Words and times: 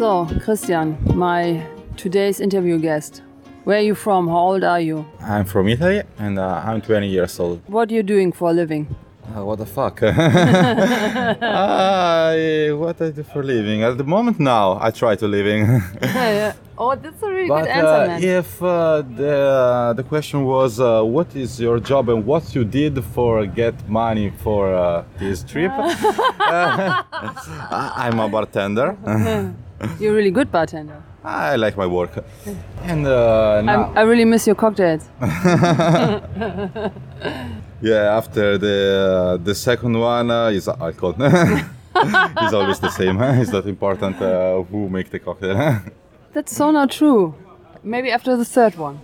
So, 0.00 0.24
Christian, 0.42 0.96
my 1.14 1.62
today's 1.98 2.40
interview 2.40 2.78
guest. 2.78 3.20
Where 3.64 3.76
are 3.76 3.82
you 3.82 3.94
from? 3.94 4.28
How 4.28 4.38
old 4.38 4.64
are 4.64 4.80
you? 4.80 5.04
I'm 5.20 5.44
from 5.44 5.68
Italy 5.68 6.00
and 6.18 6.38
uh, 6.38 6.62
I'm 6.64 6.80
20 6.80 7.06
years 7.06 7.38
old. 7.38 7.60
What 7.66 7.90
are 7.90 7.94
you 7.94 8.02
doing 8.02 8.32
for 8.32 8.48
a 8.48 8.54
living? 8.54 8.96
Uh, 9.26 9.44
what 9.44 9.58
the 9.58 9.66
fuck? 9.66 10.00
I, 10.02 10.16
what 12.72 13.02
I 13.02 13.10
do 13.10 13.22
for 13.22 13.42
living? 13.42 13.82
At 13.82 13.98
the 13.98 14.04
moment 14.04 14.40
now, 14.40 14.78
I 14.80 14.90
try 14.90 15.16
to 15.16 15.28
living. 15.28 15.66
yeah. 16.02 16.54
Oh, 16.78 16.94
that's 16.96 17.22
a 17.22 17.30
really 17.30 17.48
but 17.48 17.64
good 17.64 17.68
answer, 17.68 17.86
uh, 17.86 18.06
man. 18.06 18.22
if 18.24 18.62
uh, 18.62 19.02
the 19.02 19.92
the 19.94 20.02
question 20.02 20.46
was 20.46 20.80
uh, 20.80 21.02
what 21.02 21.36
is 21.36 21.60
your 21.60 21.78
job 21.78 22.08
and 22.08 22.24
what 22.24 22.54
you 22.54 22.64
did 22.64 23.04
for 23.04 23.44
get 23.44 23.74
money 23.86 24.32
for 24.42 24.72
uh, 24.74 25.04
this 25.18 25.42
trip, 25.44 25.70
uh, 25.76 27.02
I'm 27.70 28.18
a 28.18 28.30
bartender. 28.30 28.96
You're 29.98 30.12
a 30.12 30.16
really 30.16 30.30
good 30.30 30.50
bartender. 30.50 31.02
I 31.24 31.56
like 31.56 31.76
my 31.76 31.86
work, 31.86 32.24
and 32.82 33.06
uh, 33.06 33.60
now, 33.62 33.92
I'm, 33.94 34.08
really 34.08 34.24
miss 34.24 34.46
your 34.46 34.56
cocktails. 34.56 35.06
yeah, 37.82 38.16
after 38.16 38.56
the 38.56 39.36
uh, 39.36 39.44
the 39.44 39.54
second 39.54 39.98
one 39.98 40.30
uh, 40.30 40.48
is 40.48 40.66
alcohol. 40.68 41.14
it's 41.20 42.54
always 42.54 42.78
the 42.80 42.90
same. 42.90 43.20
it's 43.40 43.52
not 43.52 43.66
important 43.66 44.20
uh, 44.22 44.62
who 44.62 44.88
make 44.88 45.10
the 45.10 45.18
cocktail. 45.18 45.80
That's 46.32 46.56
so 46.56 46.70
not 46.70 46.90
true. 46.90 47.34
Maybe 47.82 48.10
after 48.10 48.36
the 48.36 48.44
third 48.44 48.76
one. 48.76 49.00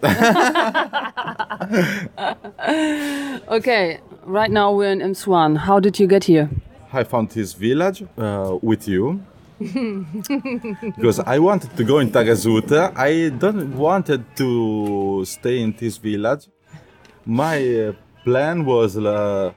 okay, 3.49 4.01
right 4.25 4.51
now 4.51 4.73
we're 4.73 4.93
in 4.93 5.01
Imsouane. 5.01 5.57
How 5.59 5.81
did 5.81 5.99
you 5.99 6.07
get 6.07 6.25
here? 6.25 6.49
I 6.93 7.05
found 7.05 7.31
this 7.31 7.53
village 7.53 8.05
uh, 8.17 8.57
with 8.63 8.89
you 8.89 9.21
because 10.97 11.21
I 11.21 11.39
wanted 11.39 11.75
to 11.77 11.85
go 11.85 11.99
in 12.01 12.11
Taghazout. 12.11 12.93
I 12.95 13.31
don't 13.31 13.75
wanted 13.75 14.25
to 14.37 15.25
stay 15.25 15.61
in 15.61 15.73
this 15.73 15.97
village. 15.97 16.49
My 17.25 17.59
uh, 17.59 17.93
plan 18.23 18.67
was 18.67 18.99
uh, 18.99 19.53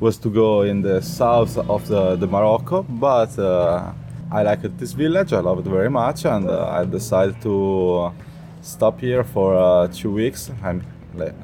was 0.00 0.18
to 0.18 0.28
go 0.28 0.62
in 0.62 0.82
the 0.82 1.00
south 1.00 1.56
of 1.56 1.86
the, 1.86 2.16
the 2.16 2.26
Morocco, 2.26 2.82
but 2.82 3.38
uh, 3.38 3.92
I 4.32 4.42
liked 4.42 4.76
this 4.78 4.92
village. 4.92 5.32
I 5.32 5.38
love 5.38 5.60
it 5.60 5.70
very 5.70 5.90
much, 5.90 6.24
and 6.24 6.48
uh, 6.48 6.66
I 6.68 6.84
decided 6.84 7.40
to 7.42 8.12
stop 8.60 9.00
here 9.00 9.22
for 9.22 9.54
uh, 9.54 9.86
two 9.86 10.10
weeks. 10.10 10.50
I'm 10.64 10.82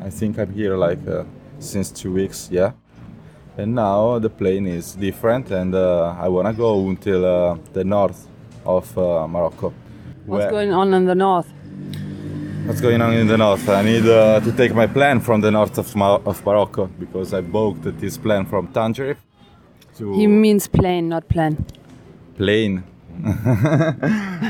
I 0.03 0.11
think 0.11 0.39
I'm 0.39 0.53
here 0.53 0.77
like 0.77 1.07
uh, 1.07 1.25
since 1.61 1.93
two 1.93 2.13
weeks, 2.13 2.49
yeah 2.51 2.73
and 3.59 3.75
now 3.75 4.19
the 4.21 4.31
plane 4.31 4.67
is 4.67 4.95
different 4.95 5.51
and 5.51 5.75
uh, 5.75 6.15
i 6.25 6.29
want 6.29 6.47
to 6.49 6.55
go 6.55 6.89
until 6.89 7.25
uh, 7.25 7.57
the 7.73 7.85
north 7.85 8.27
of 8.65 8.87
uh, 8.99 9.27
morocco 9.29 9.73
What's 10.27 10.51
going 10.51 10.73
on 10.73 10.93
in 10.95 11.05
the 11.07 11.15
north? 11.15 11.49
what's 12.67 12.81
going 12.81 13.01
on 13.01 13.13
in 13.15 13.27
the 13.27 13.37
north 13.37 13.69
i 13.69 13.83
need 13.83 14.07
uh, 14.07 14.41
to 14.41 14.53
take 14.53 14.75
my 14.75 14.87
plane 14.87 15.21
from 15.21 15.41
the 15.41 15.51
north 15.51 15.79
of, 15.79 15.95
Mo- 15.97 16.23
of 16.25 16.45
morocco 16.47 16.87
because 16.99 17.33
i 17.35 17.41
booked 17.41 17.85
this 18.01 18.17
plane 18.19 18.45
from 18.47 18.69
tangier 18.69 19.17
to 19.97 20.15
He 20.15 20.27
means 20.27 20.69
plane, 20.69 21.09
not 21.09 21.29
plan. 21.29 21.57
plane 22.37 22.85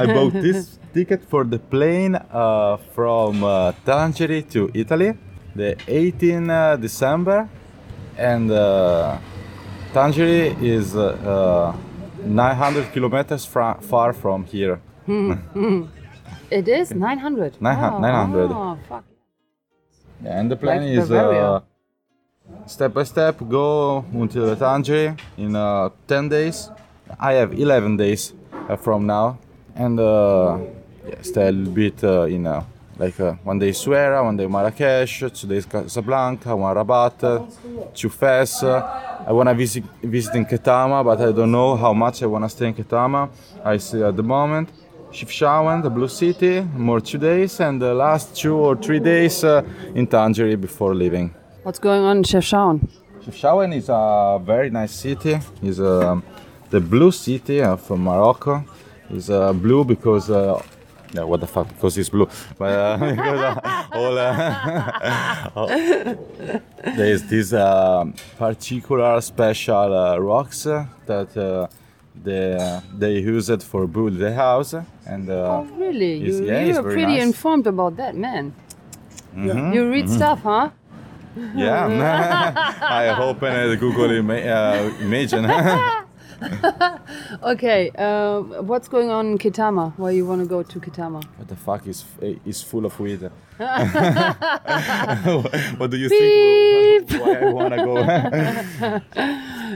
i 0.03 0.05
bought 0.15 0.33
this 0.35 0.79
ticket 0.95 1.23
for 1.31 1.45
the 1.45 1.59
plane 1.59 2.15
uh, 2.17 2.77
from 2.95 3.43
uh, 3.45 3.73
tangier 3.87 4.43
to 4.43 4.71
italy 4.75 5.11
the 5.55 5.77
18 5.89 6.51
uh, 6.51 6.77
december 6.77 7.49
and 8.19 8.51
uh, 8.51 9.17
tangier 9.95 10.55
is 10.61 10.95
uh, 10.97 11.73
uh, 11.75 11.77
900 12.27 12.93
kilometers 12.93 13.45
fra- 13.47 13.79
far 13.81 14.13
from 14.13 14.45
here 14.45 14.81
It 16.51 16.67
is 16.69 16.91
900. 16.95 17.61
Nine 17.61 17.77
hun- 17.77 17.95
oh, 17.95 18.01
900. 18.01 18.51
Oh, 18.51 18.79
fuck. 18.89 19.05
Yeah, 20.25 20.41
and 20.41 20.51
the 20.51 20.57
plan 20.57 20.81
Like 20.81 20.99
is 20.99 21.11
uh, 21.11 21.61
step 22.67 22.95
by 22.95 23.05
step 23.05 23.37
go 23.49 24.05
until 24.13 24.57
Tangier 24.57 25.17
in 25.37 25.55
uh, 25.55 25.91
10 26.07 26.29
days. 26.31 26.71
I 27.21 27.35
have 27.35 27.53
11 27.53 27.97
days 27.99 28.33
uh, 28.69 28.77
from 28.77 29.07
now, 29.07 29.39
and 29.77 30.01
uh, 30.01 30.59
yeah, 31.07 31.23
stay 31.23 31.49
a 31.49 31.53
little 31.53 31.73
bit 31.75 32.03
uh, 32.05 32.23
in 32.23 32.47
uh, 32.47 32.65
like 32.99 33.19
uh, 33.21 33.35
one 33.45 33.59
day 33.59 33.71
Suera, 33.71 34.25
one 34.25 34.37
day 34.37 34.47
Marrakesh, 34.47 35.21
two 35.33 35.47
days 35.47 35.67
Casablanca, 35.67 36.55
one 36.57 36.75
Rabat, 36.75 37.25
uh, 37.25 37.47
two 37.95 38.09
Fes. 38.09 38.63
Uh, 38.63 39.25
I 39.27 39.33
wanna 39.33 39.55
visit 39.55 39.85
visit 40.03 40.35
in 40.35 40.45
Ketama, 40.45 41.05
but 41.05 41.21
I 41.21 41.33
don't 41.33 41.53
know 41.53 41.77
how 41.77 41.93
much 41.93 42.23
I 42.23 42.27
wanna 42.27 42.49
stay 42.49 42.67
in 42.67 42.75
Ketama. 42.75 43.31
I 43.65 43.77
see 43.79 44.03
at 44.03 44.17
the 44.17 44.23
moment. 44.23 44.71
Chefchaouen, 45.13 45.83
the 45.83 45.89
Blue 45.89 46.09
City, 46.09 46.61
more 46.77 47.01
two 47.01 47.17
days, 47.17 47.61
and 47.61 47.81
the 47.81 47.95
last 47.95 48.37
two 48.37 48.55
or 48.55 48.77
three 48.77 49.01
days 49.01 49.43
uh, 49.43 49.63
in 49.95 50.07
Tangier 50.07 50.55
before 50.59 50.95
leaving. 50.95 51.35
What's 51.63 51.79
going 51.79 52.03
on 52.03 52.19
in 52.19 52.23
Chefchaouen? 52.25 52.87
Chefchaouen 53.25 53.75
is 53.75 53.89
a 53.89 54.39
very 54.45 54.69
nice 54.69 54.93
city. 54.93 55.39
It's 55.63 55.81
um, 55.81 56.23
the 56.69 56.81
blue 56.81 57.11
city 57.11 57.63
of 57.63 57.89
Morocco. 57.91 58.65
It's 59.09 59.31
uh, 59.31 59.53
blue 59.55 59.85
because. 59.85 60.31
Yeah, 61.15 61.23
what 61.25 61.41
the 61.41 61.47
fuck? 61.47 61.69
Because 61.69 61.97
it's 61.99 62.11
blue. 62.11 62.29
But 62.59 62.71
uh, 62.73 62.97
because 63.11 63.41
uh, 63.41 63.87
all, 63.93 64.19
uh, 64.19 65.51
all- 65.57 65.69
there's 66.97 67.23
these 67.25 67.53
uh, 67.55 68.05
particular 68.39 69.21
special 69.21 69.95
uh, 69.97 70.19
rocks 70.19 70.65
that 71.07 71.37
uh, 71.37 71.67
they 72.25 72.81
they 72.99 73.19
use 73.19 73.49
it 73.49 73.63
for 73.63 73.87
build 73.87 74.19
the 74.19 74.35
house 74.35 74.75
and. 75.07 75.31
Uh, 75.31 75.35
Oh, 75.61 75.65
really? 75.77 76.15
You, 76.17 76.45
yeah, 76.45 76.65
you 76.65 76.77
are 76.77 76.83
pretty 76.83 77.03
nice. 77.17 77.23
informed 77.23 77.67
about 77.67 77.97
that, 77.97 78.15
man. 78.15 78.53
You 79.35 79.91
read 79.91 80.09
stuff, 80.11 80.41
huh? 80.43 80.71
Yeah, 81.55 81.87
I 82.83 83.09
open 83.23 83.71
the 83.71 83.77
Google 83.77 84.11
ima- 84.11 84.35
uh, 84.35 84.91
image 85.01 85.33
and 85.33 85.47
Okay, 87.43 87.91
uh, 87.99 88.41
what's 88.63 88.89
going 88.89 89.11
on 89.11 89.27
in 89.33 89.39
Ketama? 89.39 89.93
Why 89.97 90.11
you 90.13 90.25
want 90.27 90.41
to 90.43 90.47
go 90.49 90.63
to 90.63 90.81
Ketama? 90.81 91.23
what 91.37 91.49
the 91.49 91.57
fuck 91.57 91.87
is 91.87 92.05
is 92.45 92.63
full 92.63 92.85
of 92.87 92.99
weed? 93.01 93.21
what 95.79 95.91
do 95.91 95.97
you 95.97 96.09
think? 96.09 97.11
Why 97.21 97.35
I 97.43 97.53
wanna 97.53 97.85
go? 97.85 97.95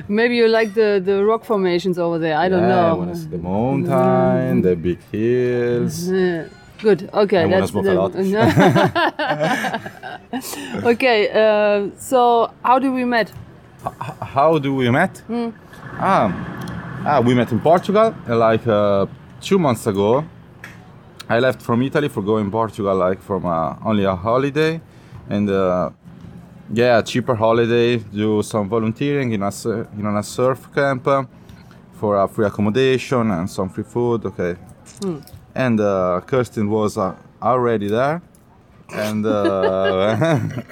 Maybe 0.08 0.36
you 0.36 0.48
like 0.48 0.74
the, 0.74 1.00
the 1.04 1.24
rock 1.24 1.44
formations 1.44 1.98
over 1.98 2.18
there. 2.18 2.36
I 2.36 2.48
don't 2.48 2.62
Yeah, 2.68 2.84
I 2.86 2.88
know. 2.90 2.96
wanna 2.96 3.16
see 3.16 3.26
the 3.28 3.38
mountain, 3.38 4.62
the 4.62 4.76
big 4.76 5.00
hills. 5.10 6.08
Yeah. 6.08 6.44
Good. 6.80 7.10
Okay, 7.14 7.44
I 7.44 7.48
that's 7.48 7.70
smoke 7.70 7.86
a 7.86 7.92
lot. 7.94 8.14
okay. 10.84 11.28
Uh, 11.30 11.90
so 11.98 12.50
how 12.64 12.78
do 12.78 12.92
we 12.92 13.04
met? 13.04 13.32
How 14.20 14.58
do 14.58 14.74
we 14.74 14.90
met? 14.90 15.22
Ah, 15.98 16.32
ah, 17.04 17.20
we 17.20 17.34
met 17.34 17.52
in 17.52 17.60
Portugal 17.60 18.14
uh, 18.28 18.36
like 18.36 18.66
uh, 18.66 19.06
two 19.40 19.58
months 19.58 19.86
ago. 19.86 20.24
I 21.28 21.38
left 21.38 21.62
from 21.62 21.82
Italy 21.82 22.08
for 22.08 22.22
going 22.22 22.50
Portugal 22.50 22.94
like 22.96 23.20
from 23.20 23.46
uh, 23.46 23.76
only 23.84 24.04
a 24.04 24.16
holiday, 24.16 24.80
and 25.28 25.48
uh, 25.48 25.90
yeah, 26.72 26.98
a 26.98 27.02
cheaper 27.02 27.34
holiday. 27.34 27.98
Do 27.98 28.42
some 28.42 28.68
volunteering 28.68 29.32
in 29.32 29.42
a 29.42 29.52
in 29.98 30.06
a 30.06 30.22
surf 30.22 30.72
camp 30.74 31.06
uh, 31.06 31.24
for 31.94 32.16
a 32.20 32.26
free 32.26 32.46
accommodation 32.46 33.30
and 33.30 33.48
some 33.48 33.68
free 33.68 33.84
food. 33.84 34.24
Okay, 34.26 34.56
and 35.54 35.80
uh, 35.80 36.20
Kirsten 36.26 36.68
was 36.68 36.98
uh, 36.98 37.14
already 37.40 37.88
there, 37.88 38.22
and 38.92 39.24
uh, 39.24 40.16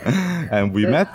and 0.50 0.72
we 0.72 0.86
met. 0.86 1.08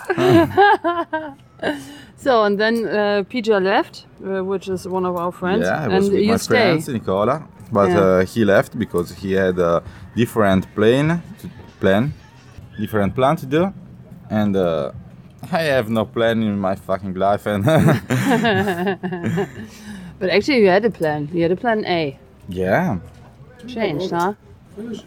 So 2.17 2.43
and 2.43 2.57
then 2.59 2.85
uh, 2.87 3.23
Pija 3.29 3.61
left, 3.61 4.05
uh, 4.25 4.43
which 4.43 4.67
is 4.67 4.87
one 4.87 5.05
of 5.05 5.16
our 5.16 5.31
friends, 5.31 5.66
Yeah, 5.66 5.85
I 5.85 5.87
was 5.87 6.07
and 6.07 6.16
with 6.17 6.28
my 6.28 6.37
stay. 6.37 6.55
friends, 6.55 6.87
Nicola, 6.87 7.43
but 7.72 7.90
Yeah. 7.90 7.99
uh, 7.99 8.25
he 8.25 8.46
left 8.46 8.78
because 8.79 9.11
he 9.22 9.34
had 9.34 9.59
a 9.59 9.84
different 10.16 10.66
plane 10.75 11.22
to 11.41 11.49
plan, 11.79 12.13
different 12.79 13.13
plan 13.16 13.35
to 13.35 13.46
do, 13.46 13.73
and 14.29 14.55
uh, 14.55 14.91
I 15.52 15.61
have 15.75 15.90
no 15.90 16.05
plan 16.05 16.41
in 16.41 16.57
my 16.59 16.75
fucking 16.75 17.13
life, 17.13 17.46
and 17.46 17.63
But 20.19 20.29
actually, 20.29 20.61
you 20.61 20.69
had 20.69 20.85
a 20.85 20.90
plan. 20.90 21.29
You 21.34 21.41
had 21.43 21.51
a 21.51 21.55
plan 21.58 21.85
A. 21.85 22.17
yeah, 22.49 22.97
Changed, 23.67 24.11
huh? 24.11 24.34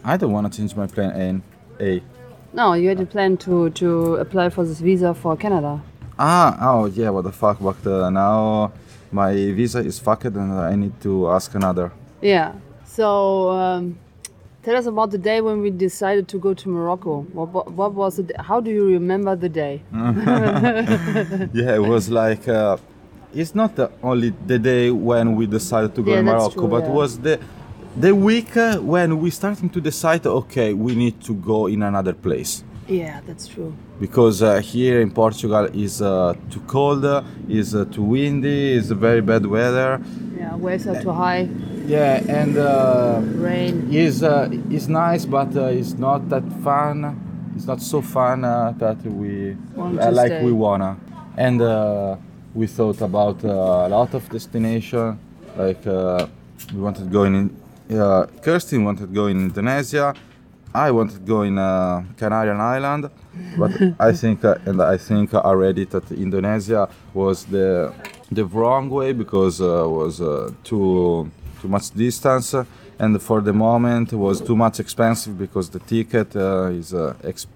I 0.03 0.17
don't 0.17 0.31
want 0.31 0.51
to 0.51 0.57
change 0.57 0.75
my 0.75 0.87
plan 0.87 1.41
A. 1.79 1.83
A. 1.83 2.01
No, 2.53 2.73
you 2.73 2.89
had 2.89 2.99
a 2.99 3.05
plan 3.05 3.37
to 3.37 3.69
to 3.71 4.15
apply 4.15 4.49
for 4.49 4.63
this 4.65 4.79
visa 4.81 5.13
for 5.13 5.35
Canada. 5.37 5.81
Ah, 6.21 6.57
oh 6.59 6.85
yeah, 6.87 7.09
what 7.11 7.23
the 7.23 7.31
fuck? 7.31 7.59
But 7.61 7.87
uh, 7.87 8.09
now 8.09 8.73
my 9.09 9.31
visa 9.33 9.79
is 9.79 9.99
fucked, 9.99 10.25
and 10.25 10.51
I 10.51 10.75
need 10.75 10.99
to 11.01 11.29
ask 11.29 11.55
another. 11.55 11.93
Yeah. 12.21 12.51
So 12.83 13.51
um, 13.51 13.97
tell 14.61 14.75
us 14.75 14.85
about 14.85 15.11
the 15.11 15.17
day 15.17 15.39
when 15.39 15.61
we 15.61 15.69
decided 15.71 16.27
to 16.27 16.37
go 16.37 16.53
to 16.53 16.67
Morocco. 16.67 17.21
What, 17.31 17.49
what, 17.49 17.71
what 17.71 17.93
was 17.93 18.19
it? 18.19 18.31
How 18.37 18.59
do 18.59 18.69
you 18.69 18.85
remember 18.87 19.37
the 19.37 19.47
day? 19.47 19.81
yeah, 21.53 21.75
it 21.75 21.81
was 21.87 22.09
like 22.09 22.49
uh, 22.49 22.75
it's 23.33 23.55
not 23.55 23.77
the 23.77 23.89
only 24.03 24.33
the 24.45 24.59
day 24.59 24.91
when 24.91 25.37
we 25.37 25.47
decided 25.47 25.95
to 25.95 26.03
go 26.03 26.11
Yeah, 26.11 26.21
that's 26.23 26.25
Morocco, 26.25 26.59
true, 26.59 26.67
but 26.67 26.83
yeah. 26.83 26.91
was 26.91 27.19
the 27.19 27.39
the 27.95 28.13
week 28.13 28.57
uh, 28.57 28.77
when 28.79 29.19
we 29.19 29.29
starting 29.29 29.69
to 29.69 29.79
decide, 29.79 30.25
okay, 30.27 30.73
we 30.73 30.95
need 30.95 31.21
to 31.21 31.33
go 31.33 31.67
in 31.67 31.81
another 31.81 32.13
place 32.13 32.63
Yeah, 32.89 33.21
that's 33.27 33.47
true. 33.47 33.73
because 33.99 34.41
uh, 34.41 34.59
here 34.61 34.99
in 35.01 35.11
Portugal 35.11 35.65
is 35.73 36.01
uh, 36.01 36.33
too 36.49 36.61
cold, 36.67 37.05
is 37.47 37.75
uh, 37.75 37.85
too 37.85 38.01
windy, 38.03 38.73
is 38.73 38.89
very 38.91 39.21
bad 39.21 39.45
weather. 39.45 40.01
Yeah, 40.37 40.55
waves 40.55 40.87
are 40.87 40.99
too 41.01 41.11
high, 41.11 41.47
Yeah, 41.85 42.23
and 42.27 42.57
uh, 42.57 43.21
rain. 43.37 43.87
is 43.91 44.23
uh, 44.23 44.49
is 44.71 44.87
nice, 44.89 45.25
but 45.25 45.55
uh, 45.55 45.65
it's 45.79 45.93
not 45.99 46.29
that 46.29 46.43
fun. 46.63 46.97
It's 47.55 47.67
not 47.67 47.81
so 47.81 48.01
fun 48.01 48.43
uh, 48.43 48.73
that 48.79 48.97
we 49.05 49.55
uh, 49.77 50.11
like 50.11 50.31
stay. 50.31 50.43
we 50.43 50.51
wanna. 50.51 50.97
And 51.37 51.61
uh, 51.61 52.15
we 52.55 52.65
thought 52.67 53.01
about 53.01 53.43
uh, 53.45 53.87
a 53.87 53.89
lot 53.89 54.13
of 54.15 54.27
destination. 54.29 55.19
Like 55.57 55.85
uh, 55.85 56.25
we 56.73 56.79
wanted 56.81 57.11
going 57.11 57.35
in. 57.35 57.45
Uh, 57.99 58.25
Kirsten 58.41 58.83
wanted 58.83 59.07
to 59.09 59.13
go 59.13 59.27
in 59.27 59.37
Indonesia. 59.49 60.13
I 60.73 60.91
wanted 60.91 61.15
to 61.15 61.19
go 61.21 61.41
in 61.41 61.57
uh, 61.57 62.03
Canarian 62.17 62.59
Island, 62.59 63.09
but 63.57 63.71
I 63.99 64.11
think 64.21 64.45
uh, 64.45 64.55
and 64.65 64.81
I 64.81 64.97
think 64.97 65.33
already 65.33 65.85
that 65.85 66.11
Indonesia 66.11 66.87
was 67.13 67.45
the 67.45 67.93
the 68.31 68.45
wrong 68.45 68.89
way 68.89 69.13
because 69.13 69.61
uh, 69.61 69.85
was 69.87 70.21
uh, 70.21 70.51
too 70.63 71.29
too 71.61 71.67
much 71.67 71.89
distance, 71.91 72.53
and 72.99 73.21
for 73.21 73.41
the 73.41 73.53
moment 73.53 74.13
it 74.13 74.17
was 74.17 74.41
too 74.41 74.55
much 74.55 74.79
expensive 74.79 75.37
because 75.37 75.69
the 75.69 75.79
ticket 75.79 76.35
uh, 76.35 76.69
is 76.71 76.93
uh, 76.93 77.15
ex- 77.23 77.47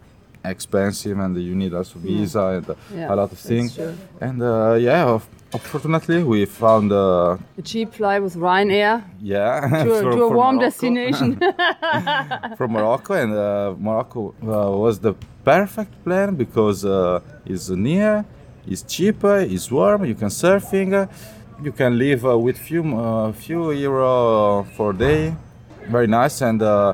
expensive 0.43 1.17
and 1.19 1.35
you 1.37 1.55
need 1.55 1.73
also 1.73 1.99
visa 1.99 2.41
and 2.57 2.69
uh, 2.69 2.75
Yeah, 2.93 3.13
a 3.13 3.15
lot 3.15 3.31
of 3.31 3.37
things. 3.39 3.75
true. 3.75 3.93
And 4.21 4.41
uh, 4.41 4.73
yeah, 4.79 5.05
of- 5.05 5.27
fortunately 5.71 6.23
we 6.23 6.45
found 6.45 6.91
uh, 6.91 7.37
A 7.57 7.61
cheap 7.61 7.93
flight 7.93 8.21
with 8.23 8.35
Ryanair 8.35 9.03
yeah 9.21 9.83
to, 9.83 9.93
a- 9.93 10.01
from- 10.01 10.11
to 10.17 10.23
a 10.23 10.29
warm 10.29 10.55
Morocco. 10.55 10.65
destination. 10.65 11.39
from 12.57 12.71
Morocco, 12.71 13.13
and 13.13 13.33
uh, 13.33 13.73
Morocco 13.79 14.33
uh, 14.43 14.77
was 14.77 14.99
the 14.99 15.13
perfect 15.43 15.91
plan 16.03 16.35
because 16.35 16.83
uh, 16.85 17.19
it's 17.45 17.69
near, 17.69 18.25
it's 18.67 18.81
cheaper, 18.83 19.37
it's 19.39 19.71
warm. 19.71 20.05
You 20.05 20.15
can 20.15 20.29
surfing, 20.29 21.07
you 21.63 21.71
can 21.71 21.97
live 21.97 22.25
uh, 22.25 22.37
with 22.37 22.57
few 22.57 22.83
uh, 22.97 23.31
few 23.31 23.71
euro 23.71 24.63
for 24.75 24.93
day, 24.93 25.35
very 25.89 26.07
nice. 26.07 26.41
And 26.41 26.61
uh, 26.61 26.93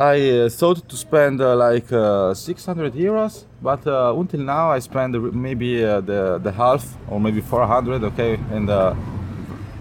I 0.00 0.30
uh, 0.30 0.48
thought 0.48 0.88
to 0.88 0.96
spend 0.96 1.42
uh, 1.42 1.54
like 1.54 1.92
uh, 1.92 2.32
600 2.32 2.94
euros, 2.94 3.44
but 3.60 3.86
uh, 3.86 4.14
until 4.16 4.40
now 4.40 4.70
I 4.70 4.78
spend 4.78 5.14
r- 5.14 5.20
maybe 5.30 5.84
uh, 5.84 6.00
the 6.00 6.38
the 6.38 6.52
half 6.52 6.96
or 7.10 7.20
maybe 7.20 7.42
400. 7.42 8.02
Okay, 8.04 8.38
and 8.50 8.70
uh, 8.70 8.94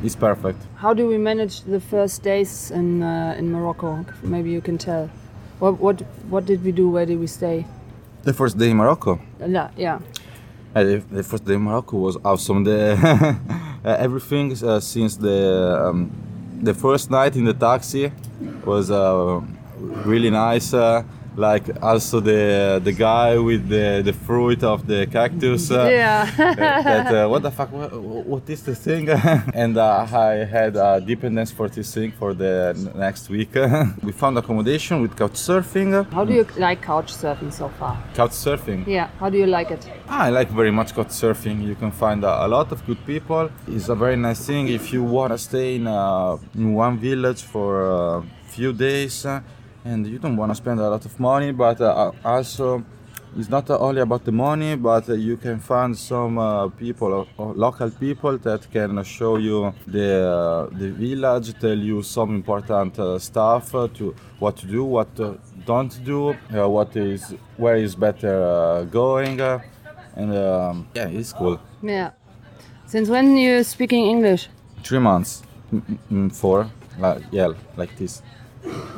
it's 0.04 0.18
perfect. 0.18 0.58
How 0.76 0.94
do 0.94 1.08
we 1.08 1.18
manage 1.18 1.62
the 1.62 1.80
first 1.80 2.22
days 2.22 2.70
in 2.72 3.02
uh, 3.02 3.40
in 3.40 3.50
Morocco? 3.50 4.06
Maybe 4.22 4.50
you 4.50 4.60
can 4.62 4.78
tell. 4.78 5.10
What 5.60 5.80
what 5.80 6.02
what 6.30 6.46
did 6.46 6.66
we 6.66 6.74
do? 6.74 6.90
Where 6.90 7.06
did 7.06 7.18
we 7.20 7.28
stay? 7.28 7.66
The 8.24 8.34
first 8.34 8.58
day 8.58 8.72
in 8.72 8.76
Morocco. 8.76 9.20
Yeah, 9.40 9.70
yeah. 9.78 10.00
Uh, 10.76 10.84
the, 11.12 11.24
first 11.24 11.46
day 11.46 11.54
in 11.54 11.62
Morocco 11.62 11.98
was 11.98 12.18
awesome. 12.26 12.66
The 12.66 12.98
uh, 13.86 14.06
everything 14.06 14.52
uh, 14.64 14.82
since 14.82 15.16
the 15.16 15.88
um, 15.88 16.12
the 16.62 16.74
first 16.74 17.10
night 17.10 17.38
in 17.38 17.46
the 17.46 17.54
taxi 17.54 18.12
was 18.66 18.92
uh, 18.92 19.40
really 19.80 20.30
nice. 20.30 20.74
Uh, 20.74 21.04
like 21.36 21.64
also 21.82 22.20
the 22.20 22.82
the 22.84 22.92
guy 22.92 23.38
with 23.38 23.70
the, 23.70 24.02
the 24.04 24.14
fruit 24.14 24.64
of 24.64 24.86
the 24.88 25.08
cactus. 25.08 25.72
Uh, 25.72 25.88
Yeah. 25.90 26.26
that 26.38 27.14
uh, 27.14 27.28
what 27.30 27.42
the 27.44 27.52
fuck? 27.52 27.72
What, 27.72 27.94
what 28.28 28.50
is 28.50 28.62
this 28.64 28.80
thing? 28.80 29.10
and 29.54 29.78
uh, 29.78 30.06
I 30.12 30.46
had 30.46 30.76
a 30.76 31.00
dependence 31.02 31.52
for 31.52 31.70
this 31.70 31.94
thing 31.94 32.12
for 32.12 32.34
the 32.34 32.74
next 32.96 33.30
week. 33.30 33.56
we 34.04 34.12
found 34.12 34.38
accommodation 34.38 35.02
with 35.02 35.16
couch 35.16 35.34
surfing. 35.34 35.92
How 36.12 36.26
do 36.26 36.34
you 36.34 36.46
like 36.58 36.82
couch 36.82 37.14
surfing 37.14 37.52
so 37.54 37.70
far? 37.80 37.98
Couch 38.14 38.32
surfing. 38.32 38.86
Yeah. 38.88 39.08
How 39.20 39.30
do 39.30 39.38
you 39.38 39.48
like 39.48 39.72
it? 39.72 39.90
I 40.08 40.30
like 40.30 40.50
very 40.50 40.72
much 40.72 40.94
couch 40.94 41.10
surfing. 41.10 41.64
You 41.66 41.76
can 41.76 41.92
find 41.92 42.24
a, 42.24 42.46
a 42.46 42.48
lot 42.48 42.72
of 42.72 42.86
good 42.86 43.04
people. 43.06 43.50
It's 43.68 43.90
a 43.90 43.96
very 43.96 44.16
nice 44.18 44.46
thing 44.46 44.68
if 44.68 44.92
you 44.94 45.04
want 45.04 45.32
to 45.34 45.38
stay 45.38 45.76
in, 45.76 45.88
uh, 45.88 46.38
in 46.56 46.74
one 46.74 46.98
village 46.98 47.42
for 47.44 48.18
a 48.18 48.24
few 48.48 48.74
days 48.74 49.26
and 49.86 50.06
you 50.08 50.20
don't 50.20 50.38
want 50.38 50.52
to 50.52 50.56
spend 50.56 50.80
a 50.80 50.90
lot 50.90 51.06
of 51.06 51.20
money, 51.20 51.52
but 51.52 51.80
uh, 51.82 52.12
also 52.24 52.84
it's 53.38 53.50
not 53.50 53.70
only 53.70 54.02
about 54.02 54.26
the 54.26 54.32
money, 54.32 54.76
but 54.76 55.08
uh, 55.08 55.14
you 55.14 55.38
can 55.38 55.60
find 55.60 55.96
some 55.96 56.38
uh, 56.40 56.68
people, 56.70 57.28
uh, 57.38 57.44
local 57.44 57.92
people 57.92 58.38
that 58.40 58.70
can 58.72 59.04
show 59.04 59.38
you 59.38 59.74
the 59.86 60.70
uh, 60.72 60.78
the 60.78 60.90
village, 60.90 61.54
tell 61.60 61.78
you 61.78 62.02
some 62.02 62.34
important 62.36 62.98
uh, 62.98 63.20
stuff 63.20 63.76
uh, 63.76 63.88
to 63.94 64.16
what 64.40 64.58
to 64.58 64.66
do, 64.66 64.84
what 64.84 65.08
don't 65.66 66.04
do, 66.04 66.30
uh, 66.30 66.68
what 66.68 66.96
is 66.96 67.36
where 67.58 67.76
is 67.76 67.96
better 67.96 68.44
uh, 68.44 68.84
going, 68.86 69.40
uh, 69.40 69.60
and 70.16 70.34
um, 70.36 70.88
yeah, 70.96 71.08
it's 71.08 71.34
cool. 71.34 71.60
Yeah. 71.84 72.12
Since 72.88 73.10
when 73.10 73.38
you 73.38 73.64
speaking 73.64 74.06
English? 74.06 74.50
Three 74.84 74.98
months, 75.00 75.44
four, 76.32 76.68
like, 76.98 77.22
yeah, 77.32 77.54
like 77.78 77.96
this. 77.98 78.24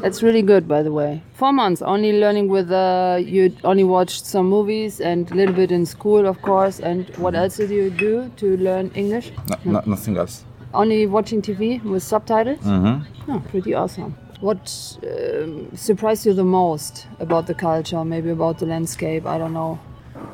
That's 0.02 0.24
really 0.24 0.42
good, 0.42 0.68
by 0.68 0.82
the 0.84 0.92
way. 0.92 1.22
Four 1.34 1.54
months, 1.54 1.82
only 1.82 2.20
learning 2.20 2.48
with. 2.48 2.72
Uh, 2.72 3.20
you 3.20 3.56
only 3.64 3.84
watched 3.84 4.26
some 4.26 4.48
movies 4.50 5.00
and 5.00 5.30
a 5.32 5.36
little 5.36 5.54
bit 5.56 5.72
in 5.72 5.86
school, 5.86 6.26
of 6.26 6.42
course. 6.42 6.80
And 6.80 7.08
what 7.18 7.36
else 7.36 7.58
did 7.58 7.70
you 7.70 7.90
do 7.92 8.32
to 8.38 8.58
learn 8.58 8.92
English? 8.96 9.32
No, 9.48 9.58
no, 9.74 9.82
nothing 9.86 10.18
else. 10.18 10.44
Only 10.74 11.06
watching 11.06 11.42
TV 11.42 11.84
with 11.84 12.02
subtitles. 12.04 12.60
hmm 12.64 13.00
Oh, 13.28 13.40
pretty 13.52 13.74
awesome. 13.76 14.16
What 14.40 14.98
um, 15.04 15.70
surprised 15.76 16.26
you 16.26 16.34
the 16.34 16.44
most 16.44 17.08
about 17.20 17.46
the 17.46 17.54
culture? 17.54 18.04
Maybe 18.04 18.32
about 18.32 18.58
the 18.58 18.66
landscape? 18.66 19.26
I 19.28 19.38
don't 19.38 19.54
know. 19.54 19.78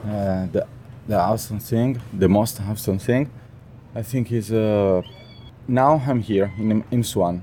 Uh, 0.05 0.47
the 0.53 0.65
the 1.07 1.19
awesome 1.19 1.59
thing, 1.59 2.01
the 2.17 2.29
most 2.29 2.61
awesome 2.61 2.99
thing, 2.99 3.29
I 3.95 4.01
think 4.03 4.31
is 4.31 4.51
uh, 4.51 5.01
now 5.67 6.01
I'm 6.07 6.21
here 6.21 6.51
in 6.57 6.83
in 6.91 7.03
Swan, 7.03 7.41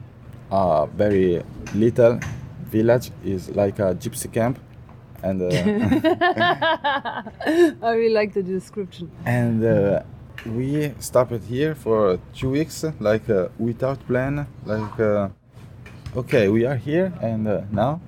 a 0.50 0.86
very 0.96 1.42
little 1.74 2.18
village 2.70 3.10
is 3.24 3.50
like 3.50 3.78
a 3.78 3.94
gypsy 3.94 4.32
camp, 4.32 4.58
and 5.22 5.42
uh, 5.42 5.48
I 7.82 7.92
really 7.94 8.12
like 8.14 8.32
the 8.34 8.42
description. 8.42 9.10
and 9.24 9.64
uh, 9.64 10.02
we 10.46 10.92
stopped 10.98 11.42
here 11.44 11.74
for 11.74 12.18
two 12.34 12.50
weeks, 12.50 12.84
like 13.00 13.28
uh, 13.30 13.48
without 13.58 13.98
plan, 14.06 14.46
like 14.66 15.00
uh, 15.00 15.28
okay 16.16 16.48
we 16.48 16.66
are 16.66 16.76
here 16.76 17.12
and 17.22 17.48
uh, 17.48 17.62
now 17.72 18.00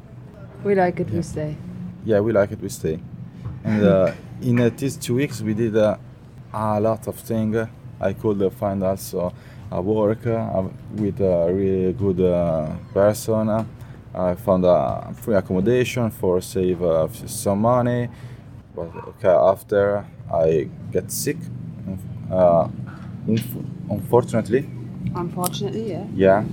We 0.64 0.74
like 0.74 1.00
it. 1.00 1.10
We 1.10 1.22
stay. 1.22 1.56
yeah 2.04 2.20
we 2.20 2.32
like 2.32 2.52
it 2.52 2.60
we 2.60 2.68
stay 2.68 3.00
and 3.64 3.82
uh, 3.84 4.12
in 4.40 4.56
these 4.76 4.96
two 4.96 5.14
weeks 5.16 5.40
we 5.42 5.54
did 5.54 5.76
uh, 5.76 5.96
a 6.52 6.80
lot 6.80 7.08
of 7.08 7.16
things 7.16 7.56
i 8.00 8.12
could 8.12 8.52
find 8.52 8.84
also 8.84 9.32
a 9.70 9.80
work 9.80 10.26
uh, 10.26 10.62
with 10.94 11.20
a 11.20 11.52
really 11.52 11.92
good 11.92 12.20
uh, 12.20 12.68
person 12.92 13.66
i 14.14 14.34
found 14.34 14.64
a 14.64 15.12
free 15.22 15.34
accommodation 15.34 16.10
for 16.10 16.40
save 16.40 16.82
uh, 16.82 17.08
some 17.26 17.60
money 17.60 18.08
but 18.74 18.88
okay 19.08 19.28
after 19.28 20.04
i 20.32 20.68
get 20.92 21.10
sick 21.10 21.36
uh, 22.30 22.68
unf- 23.28 23.64
unfortunately 23.90 24.68
Unfortunately, 25.14 25.90
yeah. 25.92 26.04
yeah. 26.14 26.44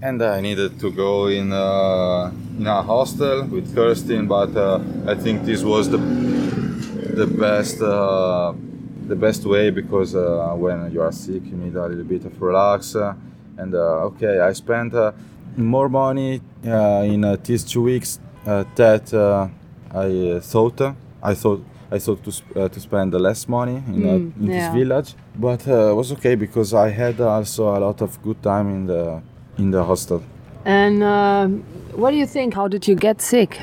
And 0.00 0.20
I 0.20 0.40
needed 0.40 0.80
to 0.80 0.90
go 0.90 1.28
in 1.28 1.52
uh, 1.52 2.32
in 2.58 2.66
a 2.66 2.82
hostel 2.82 3.44
with 3.44 3.72
Kirsten, 3.72 4.26
but 4.26 4.56
uh, 4.56 4.80
I 5.06 5.14
think 5.14 5.44
this 5.44 5.62
was 5.62 5.88
the 5.88 5.98
the 7.14 7.26
best 7.26 7.80
uh, 7.80 8.52
the 9.08 9.16
best 9.16 9.44
way 9.44 9.70
because 9.70 10.14
uh, 10.14 10.54
when 10.56 10.90
you 10.92 11.00
are 11.02 11.12
sick, 11.12 11.42
you 11.44 11.56
need 11.56 11.74
a 11.76 11.86
little 11.86 12.04
bit 12.04 12.24
of 12.24 12.40
relax. 12.40 12.94
Uh, 12.96 13.14
and 13.58 13.74
uh, 13.74 14.06
okay, 14.08 14.40
I 14.40 14.52
spent 14.52 14.94
uh, 14.94 15.12
more 15.56 15.88
money 15.88 16.40
uh, 16.66 17.02
in 17.04 17.24
uh, 17.24 17.36
these 17.42 17.64
two 17.64 17.82
weeks 17.82 18.18
uh, 18.46 18.64
that 18.76 19.12
uh, 19.14 19.48
I 19.94 20.40
thought. 20.40 20.80
I 21.22 21.34
thought 21.34 21.62
I 21.90 21.98
thought 21.98 22.24
to 22.24 22.32
sp- 22.32 22.56
uh, 22.56 22.68
to 22.68 22.80
spend 22.80 23.12
less 23.14 23.46
money 23.48 23.76
in, 23.86 24.04
uh, 24.04 24.08
Mm, 24.08 24.32
in 24.40 24.46
yeah. 24.46 24.54
this 24.56 24.68
village, 24.72 25.14
but 25.38 25.68
uh, 25.68 25.90
it 25.90 25.94
was 25.94 26.10
okay 26.12 26.34
because 26.36 26.72
I 26.72 26.88
had 26.88 27.20
also 27.20 27.76
a 27.76 27.78
lot 27.78 28.00
of 28.00 28.18
good 28.22 28.42
time 28.42 28.68
in 28.74 28.86
the 28.86 29.20
in 29.58 29.70
the 29.70 29.84
hostel. 29.84 30.22
And 30.64 31.02
what 31.94 32.10
do 32.12 32.16
you 32.16 32.26
think? 32.26 32.54
How 32.54 32.66
did 32.68 32.88
you 32.88 32.94
get 32.96 33.20
sick? 33.20 33.60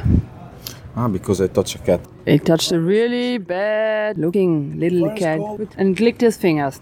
Ah, 0.95 1.07
because 1.07 1.41
I 1.41 1.47
touched 1.47 1.75
a 1.75 1.79
cat. 1.79 2.01
It 2.29 2.45
touched 2.45 2.71
a 2.71 2.79
really 2.79 3.39
bad 3.39 4.19
looking 4.19 4.79
little 4.79 5.09
cat 5.15 5.39
and 5.77 5.97
clicked 5.97 6.21
his 6.21 6.37
fingers. 6.37 6.79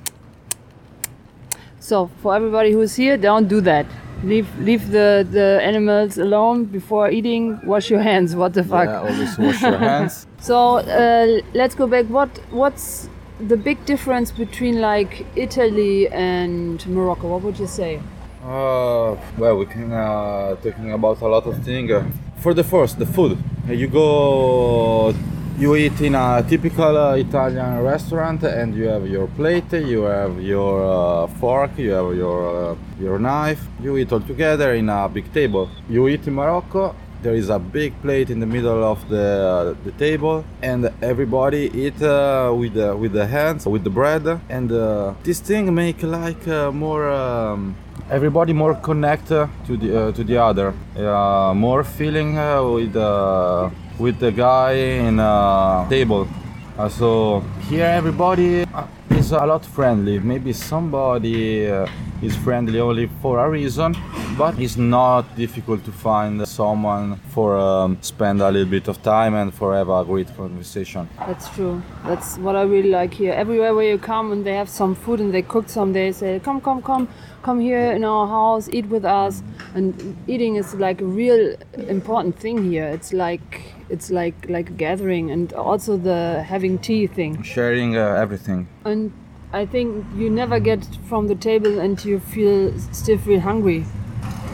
So 1.80 2.08
for 2.22 2.36
everybody 2.36 2.74
who's 2.74 2.96
here, 2.96 3.16
don't 3.16 3.48
do 3.48 3.62
that. 3.62 3.86
Leave 4.24 4.50
leave 4.60 4.92
the, 4.92 5.25
the 5.32 5.62
animals 5.63 6.18
alone 6.18 6.66
before 6.66 7.10
eating. 7.10 7.62
Wash 7.63 7.89
your 7.89 8.01
hands. 8.01 8.36
What 8.36 8.56
the 8.56 8.63
fuck? 8.63 8.88
Yeah, 8.89 9.00
always 9.00 9.38
wash 9.38 9.62
your 9.62 9.77
hands. 9.77 10.27
So 10.39 10.77
uh, 10.77 11.42
let's 11.54 11.75
go 11.75 11.88
back. 11.88 12.06
What 12.08 12.30
what's 12.51 13.10
the 13.39 13.56
big 13.58 13.77
difference 13.86 14.32
between 14.32 14.82
like 14.82 15.25
Italy 15.36 16.10
and 16.10 16.86
Morocco? 16.88 17.27
What 17.30 17.42
would 17.44 17.58
you 17.58 17.68
say? 17.68 18.01
Uh, 18.44 19.16
well, 19.38 19.58
we 19.58 19.66
can 19.66 19.92
uh, 19.92 20.56
talking 20.63 20.92
about 20.92 21.22
a 21.22 21.27
lot 21.27 21.46
of 21.46 21.63
things. 21.63 21.92
For 22.39 22.54
the 22.54 22.63
first, 22.63 23.00
the 23.00 23.06
food. 23.06 23.38
You 23.68 23.88
go, 23.88 25.13
you 25.58 25.76
eat 25.76 26.00
in 26.02 26.14
a 26.14 26.46
typical 26.48 26.96
uh, 26.96 27.16
Italian 27.16 27.82
restaurant, 27.82 28.44
and 28.44 28.76
you 28.76 28.88
have 28.88 29.08
your 29.08 29.28
plate, 29.28 29.74
you 29.74 30.04
have 30.04 30.40
your 30.42 30.86
uh, 30.86 31.28
fork, 31.40 31.72
you 31.78 31.92
have 31.92 32.16
your 32.16 32.72
uh, 32.72 32.76
your 33.00 33.18
knife. 33.18 33.62
You 33.82 33.98
eat 33.98 34.12
all 34.12 34.22
together 34.22 34.74
in 34.74 34.90
a 34.90 35.10
big 35.10 35.34
table. 35.34 35.70
You 35.90 36.08
eat 36.08 36.28
in 36.28 36.36
Morocco. 36.36 36.96
There 37.24 37.34
is 37.34 37.50
a 37.50 37.58
big 37.58 38.00
plate 38.04 38.30
in 38.30 38.40
the 38.40 38.46
middle 38.46 38.84
of 38.84 39.10
the 39.10 39.76
the 39.84 39.92
table, 39.94 40.46
and 40.62 40.92
everybody 41.02 41.72
eat 41.74 42.00
uh, 42.04 42.54
with 42.56 42.76
the, 42.76 42.96
with 42.96 43.14
the 43.14 43.26
hands, 43.26 43.66
with 43.66 43.84
the 43.84 43.90
bread, 43.90 44.40
and 44.50 44.72
uh, 44.72 45.16
this 45.24 45.40
thing 45.40 45.74
make 45.74 46.04
like 46.04 46.48
uh, 46.48 46.72
more. 46.72 47.10
Um, 47.10 47.76
everybody 48.10 48.54
more 48.54 48.74
connect 48.76 49.32
uh, 49.32 49.48
to 49.66 49.76
the 49.76 50.00
uh, 50.00 50.12
to 50.14 50.24
the 50.24 50.38
other 50.38 50.74
uh, 50.98 51.54
more 51.54 51.84
feeling 51.84 52.38
uh, 52.38 52.64
with 52.64 52.96
uh, 52.96 53.70
with 54.00 54.20
the 54.20 54.32
guy 54.32 54.74
in 55.08 55.20
a 55.20 55.86
table 55.89 56.27
Uh, 56.77 56.88
so 56.88 57.42
here 57.70 57.86
everybody 57.86 58.62
uh, 58.62 58.86
is 59.10 59.32
a 59.32 59.44
lot 59.51 59.66
friendly 59.66 60.20
maybe 60.20 60.54
somebody 60.54 61.66
uh, 61.68 61.88
is 62.22 62.36
friendly 62.36 62.80
only 62.80 63.10
for 63.20 63.39
a 63.39 63.50
reason 63.50 63.96
but 64.38 64.54
it's 64.60 64.77
not 64.77 65.24
difficult 65.36 65.84
to 65.84 65.92
find 65.92 66.48
someone 66.48 67.16
for 67.34 67.58
um, 67.58 67.98
spend 68.01 68.42
a 68.42 68.51
little 68.51 68.70
bit 68.70 68.88
of 68.88 69.01
time 69.01 69.34
and 69.34 69.51
for 69.51 69.74
have 69.74 69.89
a 69.89 70.04
great 70.06 70.30
conversation 70.38 71.10
That's 71.25 71.50
true. 71.56 71.82
That's 72.06 72.38
what 72.38 72.56
I 72.56 72.62
really 72.62 72.92
like 72.92 73.12
here. 73.12 73.34
Everywhere 73.34 73.74
where 73.74 73.89
you 73.89 73.98
come 73.98 74.32
and 74.32 74.46
they 74.46 74.54
have 74.54 74.70
some 74.70 74.94
food 74.94 75.20
and 75.20 75.34
they 75.34 75.42
cook 75.42 75.68
some, 75.70 75.94
they 75.94 76.12
say, 76.12 76.39
"Come, 76.48 76.62
come, 76.62 76.82
come, 76.84 77.08
come 77.42 77.60
here 77.60 77.92
in 77.98 78.04
our 78.04 78.27
house, 78.27 78.70
eat 78.77 78.86
with 78.96 79.06
us." 79.06 79.42
And 79.74 79.94
eating 80.27 80.58
is 80.58 80.75
like 80.75 81.01
a 81.01 81.10
real 81.22 81.56
important 81.89 82.34
thing 82.44 82.58
here. 82.72 82.88
It's 82.98 83.12
like 83.13 83.74
it's 83.89 84.10
like 84.10 84.50
like 84.50 84.70
a 84.70 84.74
gathering, 84.74 85.32
and 85.32 85.53
also 85.53 85.98
the 85.98 86.44
having 86.44 86.77
tea 86.79 87.08
thing. 87.08 87.44
sharing 87.44 87.98
uh, 87.98 88.24
everything 88.24 88.67
And 88.86 89.12
I 89.53 89.65
think 89.65 90.06
you 90.15 90.29
never 90.29 90.60
get 90.60 90.86
from 91.08 91.27
the 91.27 91.36
table 91.36 91.79
and 91.79 92.03
you 92.03 92.20
feel 92.20 92.77
still 92.91 93.17
feel 93.17 93.39
hungry. 93.39 93.86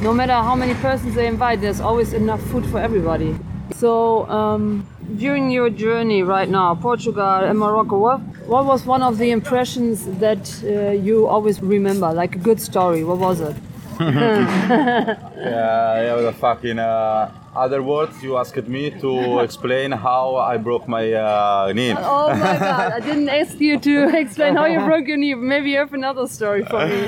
No 0.02 0.14
matter 0.14 0.34
how 0.34 0.56
many 0.56 0.76
persons 0.76 1.16
they 1.16 1.28
invite, 1.28 1.62
there's 1.62 1.80
always 1.82 2.14
enough 2.14 2.42
food 2.52 2.66
for 2.66 2.80
everybody. 2.80 3.36
So 3.74 4.28
um, 4.30 4.88
during 5.18 5.50
your 5.50 5.70
journey 5.70 6.22
right 6.22 6.50
now, 6.50 6.76
Portugal 6.76 7.44
and 7.50 7.58
Morocco, 7.58 7.98
what, 7.98 8.20
what 8.46 8.66
was 8.66 8.86
one 8.86 9.02
of 9.02 9.18
the 9.18 9.32
impressions 9.32 10.06
that 10.20 10.64
uh, 10.64 10.92
you 10.92 11.28
always 11.28 11.62
remember, 11.62 12.12
like 12.14 12.36
a 12.36 12.40
good 12.40 12.62
story? 12.62 13.04
What 13.04 13.18
was 13.18 13.42
it? 13.42 13.56
Yeah, 15.54 16.02
yeah, 16.04 16.22
the 16.22 16.34
fucking 16.34 16.80
uh, 16.80 17.32
other 17.56 17.82
words 17.84 18.22
you 18.24 18.38
asked 18.38 18.68
me 18.68 18.90
to 19.02 19.40
explain 19.48 19.92
how 19.92 20.36
I 20.36 20.58
broke 20.58 20.88
my 20.88 21.14
uh, 21.14 21.72
knee. 21.74 21.94
Oh 21.98 22.30
my 22.30 22.58
god, 22.58 22.92
I 22.94 23.00
didn't 23.00 23.30
ask 23.30 23.60
you 23.60 23.80
to 23.80 24.18
explain 24.24 24.56
how 24.56 24.66
you 24.66 24.80
broke 24.80 25.08
your 25.08 25.18
knee. 25.18 25.36
Maybe 25.36 25.72
you 25.72 25.78
have 25.78 25.94
another 25.94 26.28
story 26.28 26.64
for 26.66 26.86
me. 26.88 27.02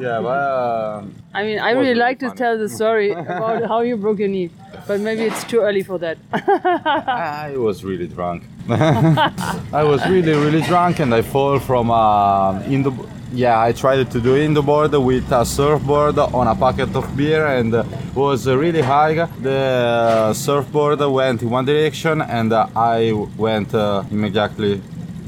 Yeah, 0.00 0.20
but 0.20 0.28
uh, 0.28 1.02
I 1.34 1.42
mean, 1.44 1.58
I 1.58 1.70
really 1.70 1.88
really 1.88 1.94
like 1.94 2.18
to 2.20 2.30
tell 2.30 2.58
the 2.58 2.68
story 2.68 3.10
about 3.12 3.66
how 3.66 3.80
you 3.80 3.96
broke 3.96 4.18
your 4.18 4.28
knee, 4.28 4.50
but 4.86 5.00
maybe 5.00 5.22
it's 5.22 5.44
too 5.44 5.60
early 5.60 5.82
for 5.82 5.98
that. 5.98 6.18
I 6.32 7.54
was 7.56 7.84
really 7.84 8.08
drunk. 8.08 8.44
I 8.68 9.82
was 9.84 10.00
really, 10.08 10.32
really 10.32 10.62
drunk, 10.62 10.98
and 11.00 11.14
I 11.14 11.22
fall 11.22 11.58
from 11.58 11.90
uh, 11.90 12.60
in 12.62 12.82
the. 12.82 12.92
Yeah, 13.34 13.60
I 13.60 13.72
tried 13.72 14.10
to 14.12 14.20
do 14.20 14.36
in 14.36 14.54
the 14.54 14.62
board 14.62 14.92
with 14.92 15.32
a 15.32 15.44
surfboard 15.44 16.16
on 16.18 16.46
a 16.46 16.54
packet 16.54 16.94
of 16.94 17.16
beer, 17.16 17.44
and 17.46 17.74
uh, 17.74 17.82
was 18.14 18.46
really 18.46 18.80
high. 18.80 19.26
The 19.42 20.32
surfboard 20.34 21.00
went 21.00 21.42
in 21.42 21.50
one 21.50 21.64
direction, 21.64 22.22
and 22.22 22.52
uh, 22.52 22.68
I 22.76 23.10
went 23.36 23.74
uh, 23.74 24.04
immediately 24.08 24.80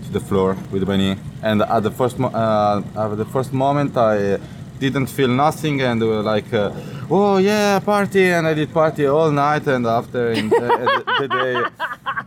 to 0.05 0.13
the 0.13 0.21
floor 0.21 0.57
with 0.71 0.87
my 0.87 0.97
knee. 0.97 1.17
And 1.43 1.63
at 1.63 1.83
the 1.83 1.91
first, 1.91 2.21
uh, 2.21 2.83
at 2.97 3.17
the 3.17 3.25
first 3.25 3.53
moment, 3.53 3.97
I 3.97 4.39
didn't 4.79 5.07
feel 5.09 5.29
nothing, 5.29 5.81
and 5.81 6.01
we 6.01 6.07
were 6.07 6.23
like, 6.23 6.53
uh, 6.55 6.71
"Oh 7.11 7.39
yeah, 7.39 7.81
party!" 7.81 8.31
And 8.31 8.47
I 8.47 8.55
did 8.55 8.73
party 8.73 9.07
all 9.07 9.33
night. 9.33 9.67
And 9.67 9.85
after 9.85 10.31
in, 10.31 10.47
uh, 10.55 10.59
the, 10.61 11.05
the 11.23 11.29
day, 11.29 11.55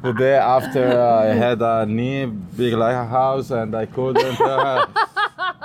the 0.02 0.14
day 0.14 0.36
after, 0.36 0.84
uh, 1.00 1.24
I 1.24 1.28
had 1.46 1.62
a 1.62 1.86
knee 1.86 2.26
big 2.26 2.74
like 2.74 2.96
a 2.96 3.06
house, 3.06 3.50
and 3.52 3.74
I 3.74 3.86
couldn't. 3.86 4.42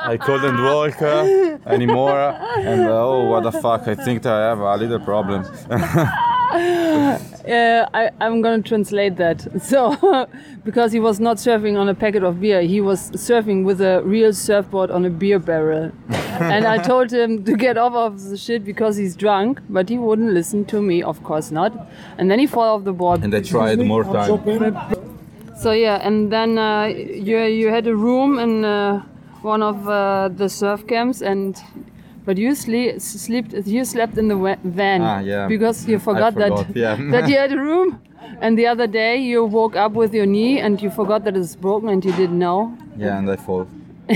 I 0.04 0.16
couldn't 0.16 0.62
walk 0.62 1.00
uh, 1.02 1.58
anymore, 1.66 2.20
and 2.58 2.82
uh, 2.82 3.06
oh, 3.06 3.24
what 3.26 3.42
the 3.42 3.52
fuck! 3.52 3.88
I 3.88 3.94
think 3.94 4.26
I 4.26 4.48
have 4.48 4.58
a 4.60 4.76
little 4.76 5.00
problem. 5.00 5.44
Uh, 7.44 7.86
I, 7.92 8.10
I'm 8.20 8.40
going 8.40 8.62
to 8.62 8.68
translate 8.68 9.16
that. 9.16 9.46
So, 9.64 10.28
because 10.64 10.92
he 10.92 11.00
was 11.00 11.18
not 11.20 11.36
surfing 11.38 11.76
on 11.78 11.88
a 11.88 11.94
packet 11.94 12.22
of 12.22 12.40
beer, 12.40 12.62
he 12.62 12.80
was 12.80 13.10
surfing 13.10 13.64
with 13.64 13.80
a 13.80 14.02
real 14.02 14.32
surfboard 14.32 14.90
on 14.90 15.04
a 15.04 15.10
beer 15.10 15.38
barrel. 15.38 15.90
and 16.08 16.66
I 16.66 16.78
told 16.78 17.12
him 17.12 17.44
to 17.44 17.56
get 17.56 17.76
off 17.76 17.94
of 17.94 18.22
the 18.22 18.36
shit 18.36 18.64
because 18.64 18.96
he's 18.96 19.16
drunk, 19.16 19.60
but 19.68 19.88
he 19.88 19.98
wouldn't 19.98 20.32
listen 20.32 20.64
to 20.66 20.80
me, 20.80 21.02
of 21.02 21.22
course 21.22 21.50
not. 21.50 21.72
And 22.18 22.30
then 22.30 22.38
he 22.38 22.46
fell 22.46 22.74
off 22.76 22.84
the 22.84 22.92
board. 22.92 23.22
and 23.24 23.34
I 23.34 23.40
tried 23.42 23.80
more 23.80 24.04
time. 24.04 24.38
So 25.60 25.72
yeah, 25.72 26.00
and 26.02 26.32
then 26.32 26.58
uh, 26.58 26.86
you 26.86 27.38
you 27.38 27.68
had 27.68 27.86
a 27.86 27.94
room 27.94 28.38
in 28.38 28.64
uh, 28.64 29.04
one 29.44 29.62
of 29.62 29.88
uh, 29.88 30.28
the 30.34 30.48
surf 30.48 30.86
camps, 30.86 31.22
and 31.22 31.56
but 32.24 32.38
you 32.38 32.54
sleep 32.54 33.00
slept 33.00 33.52
you 33.66 33.84
slept 33.84 34.16
in 34.18 34.28
the 34.28 34.36
van 34.64 35.02
Ah, 35.02 35.20
yeah. 35.20 35.46
because 35.46 35.86
you 35.86 35.98
forgot, 35.98 36.34
forgot, 36.34 36.66
that 36.68 36.76
yeah. 36.76 36.96
that 37.12 37.28
you 37.28 37.36
had 37.36 37.52
a 37.52 37.58
room. 37.60 38.00
And 38.40 38.58
the 38.58 38.66
other 38.66 38.86
day 38.86 39.18
you 39.18 39.44
woke 39.44 39.76
up 39.76 39.92
with 39.92 40.14
your 40.14 40.26
knee 40.26 40.58
and 40.58 40.80
you 40.82 40.90
forgot 40.90 41.24
that 41.24 41.36
it's 41.36 41.54
broken 41.54 41.88
and 41.90 42.04
you 42.04 42.12
didn't 42.12 42.38
know. 42.38 42.76
Yeah, 42.96 43.18
and 43.18 43.30
I 43.30 43.36
fall. 43.36 43.68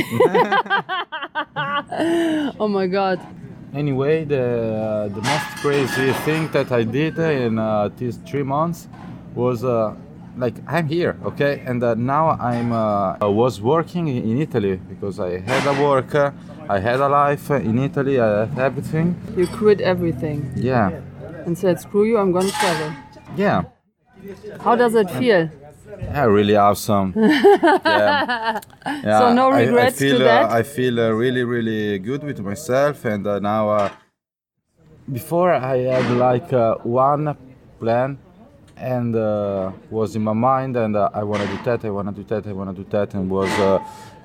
Oh 2.59 2.69
my 2.69 2.87
god! 2.87 3.21
Anyway, 3.75 4.25
the 4.25 5.11
the 5.15 5.23
most 5.23 5.47
crazy 5.63 6.13
thing 6.25 6.49
that 6.53 6.73
I 6.73 6.83
did 6.85 7.19
in 7.19 7.59
uh, 7.59 7.89
these 7.97 8.17
three 8.29 8.43
months 8.43 8.89
was 9.35 9.65
uh, 9.65 9.95
like 10.39 10.57
I'm 10.67 10.87
here, 10.87 11.17
okay, 11.31 11.63
and 11.67 11.83
uh, 11.83 11.95
now 11.95 12.31
I'm 12.51 12.73
uh, 12.73 13.17
I 13.21 13.27
was 13.27 13.61
working 13.61 14.09
in 14.09 14.41
Italy 14.41 14.77
because 14.93 15.19
I 15.21 15.39
had 15.51 15.67
a 15.67 15.75
work, 15.83 16.15
uh, 16.15 16.31
I 16.69 16.79
had 16.79 17.01
a 17.01 17.09
life 17.09 17.51
in 17.51 17.79
Italy, 17.79 18.21
I 18.21 18.47
had 18.47 18.59
everything. 18.59 19.17
You 19.37 19.47
quit 19.47 19.81
everything 19.81 20.39
Yeah, 20.57 20.91
and 21.47 21.57
said, 21.59 21.81
"Screw 21.81 22.05
you! 22.05 22.17
I'm 22.19 22.33
gonna 22.33 22.51
travel." 22.63 22.91
yeah, 23.37 23.63
How 24.65 24.75
does 24.77 24.95
it 24.95 25.11
feel? 25.11 25.51
yeah, 26.15 26.25
really 26.25 26.57
awesome. 26.57 27.13
yeah. 27.17 28.61
yeah. 28.87 29.19
So 29.21 29.33
no 29.35 29.51
I- 29.51 29.63
regrets 29.65 29.97
I, 29.97 29.99
feel, 29.99 30.19
to 30.19 30.25
that? 30.25 30.45
Uh, 30.51 30.55
I 30.61 30.63
feel 30.63 31.01
uh, 31.01 31.11
really, 31.11 31.45
really 31.45 31.99
good 31.99 32.23
with 32.23 32.39
myself, 32.41 33.05
and 33.05 33.27
uh, 33.27 33.39
now. 33.39 33.71
Uh, 33.71 33.89
before 35.11 35.53
I 35.55 35.79
had 35.79 36.11
like 36.29 36.53
uh, 36.53 36.75
one 36.85 37.35
plan 37.81 38.19
and 38.81 39.17
uh, 39.17 39.73
was 39.91 40.17
in 40.17 40.23
my 40.23 40.33
mind 40.33 40.77
and 40.77 40.97
uh, 40.97 41.11
I 41.13 41.23
want 41.23 41.43
to 41.43 41.49
do 41.49 41.63
that, 41.65 41.85
I 41.85 41.91
want 41.91 42.09
to 42.09 42.23
do 42.23 42.29
that, 42.29 42.47
I 42.47 42.53
want 42.53 42.77
to 42.77 42.83
do 42.83 42.89
that 42.91 43.15
and 43.15 43.31
was 43.31 43.51
uh, 43.59 43.83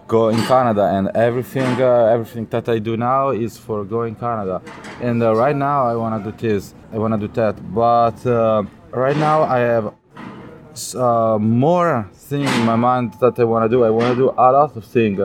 go 0.07 0.29
in 0.29 0.41
Canada 0.43 0.85
and 0.93 1.09
everything 1.15 1.81
uh, 1.81 2.05
everything 2.05 2.45
that 2.47 2.69
I 2.69 2.79
do 2.79 2.97
now 2.97 3.29
is 3.29 3.57
for 3.57 3.83
going 3.83 4.15
Canada 4.15 4.61
and 5.01 5.21
uh, 5.23 5.35
right 5.35 5.55
now 5.55 5.87
I 5.87 5.95
want 5.95 6.23
to 6.23 6.31
do 6.31 6.37
this, 6.37 6.73
I 6.91 6.97
want 6.97 7.19
to 7.19 7.27
do 7.27 7.33
that 7.33 7.73
but 7.73 8.25
uh, 8.25 8.63
right 8.91 9.17
now 9.17 9.43
I 9.43 9.59
have 9.59 9.93
more 11.41 12.09
thing 12.13 12.45
in 12.45 12.65
my 12.65 12.75
mind 12.75 13.13
that 13.19 13.39
I 13.39 13.43
want 13.43 13.63
to 13.65 13.69
do. 13.69 13.83
I 13.83 13.89
want 13.91 14.09
to 14.09 14.15
do 14.15 14.29
a 14.31 14.49
lot 14.51 14.75
of 14.75 14.83
things, 14.85 15.19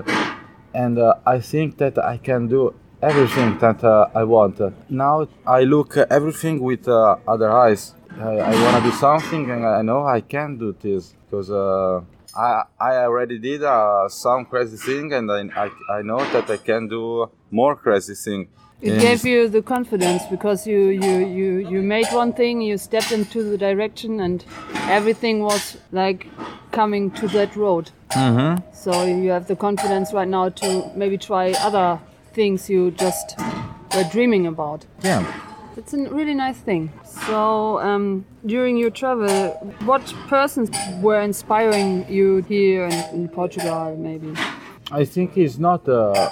and 0.74 0.98
I 1.24 1.40
think 1.40 1.78
that 1.78 1.96
I 1.96 2.18
can 2.18 2.48
do 2.48 2.74
everything 3.00 3.58
that 3.60 3.82
I 4.14 4.24
want. 4.24 4.60
Now 4.90 5.26
I 5.46 5.62
look 5.62 5.96
everything 5.96 6.60
with 6.60 6.86
other 6.86 7.50
eyes. 7.50 7.94
I, 8.20 8.36
I 8.52 8.62
want 8.62 8.76
to 8.84 8.90
do 8.90 8.96
something, 8.96 9.50
and 9.50 9.64
I 9.66 9.82
know 9.82 10.04
I 10.06 10.20
can 10.20 10.56
do 10.58 10.74
this 10.80 11.14
because 11.24 11.50
uh, 11.50 12.00
I 12.36 12.62
I 12.80 12.96
already 13.06 13.38
did 13.38 13.62
uh, 13.62 14.08
some 14.08 14.44
crazy 14.44 14.76
thing, 14.76 15.12
and 15.12 15.30
I, 15.30 15.40
I 15.64 15.70
I 15.98 16.02
know 16.02 16.18
that 16.32 16.50
I 16.50 16.56
can 16.56 16.88
do 16.88 17.30
more 17.50 17.76
crazy 17.76 18.14
thing. 18.14 18.48
It 18.80 18.92
And- 18.92 19.00
gave 19.02 19.24
you 19.24 19.48
the 19.48 19.60
confidence 19.62 20.22
because 20.30 20.64
you, 20.64 20.78
you, 20.90 21.16
you, 21.26 21.68
you 21.68 21.82
made 21.82 22.06
one 22.12 22.32
thing, 22.32 22.62
you 22.62 22.78
stepped 22.78 23.10
into 23.10 23.42
the 23.42 23.58
direction, 23.58 24.20
and 24.20 24.44
everything 24.88 25.42
was 25.42 25.76
like 25.90 26.28
coming 26.70 27.10
to 27.20 27.26
that 27.28 27.56
road. 27.56 27.90
Mhm. 28.10 28.62
So 28.72 29.04
you 29.04 29.30
have 29.32 29.46
the 29.48 29.56
confidence 29.56 30.12
right 30.12 30.28
now 30.28 30.50
to 30.50 30.90
maybe 30.94 31.18
try 31.18 31.52
other 31.68 31.98
things 32.34 32.70
you 32.70 32.92
just 32.92 33.36
were 33.96 34.04
dreaming 34.12 34.46
about. 34.46 34.86
Yeah. 35.02 35.24
It's 35.78 35.94
a 35.94 36.10
really 36.10 36.34
nice 36.34 36.58
thing. 36.58 36.92
So 37.04 37.78
um, 37.78 38.26
during 38.44 38.76
your 38.76 38.90
travel, 38.90 39.50
what 39.84 40.02
persons 40.26 40.70
were 41.00 41.20
inspiring 41.20 42.04
you 42.10 42.38
here 42.48 42.86
in, 42.86 43.14
in 43.14 43.28
Portugal, 43.28 43.96
maybe? 43.96 44.34
I 44.90 45.04
think 45.04 45.36
it's 45.38 45.56
not 45.56 45.88
uh, 45.88 46.30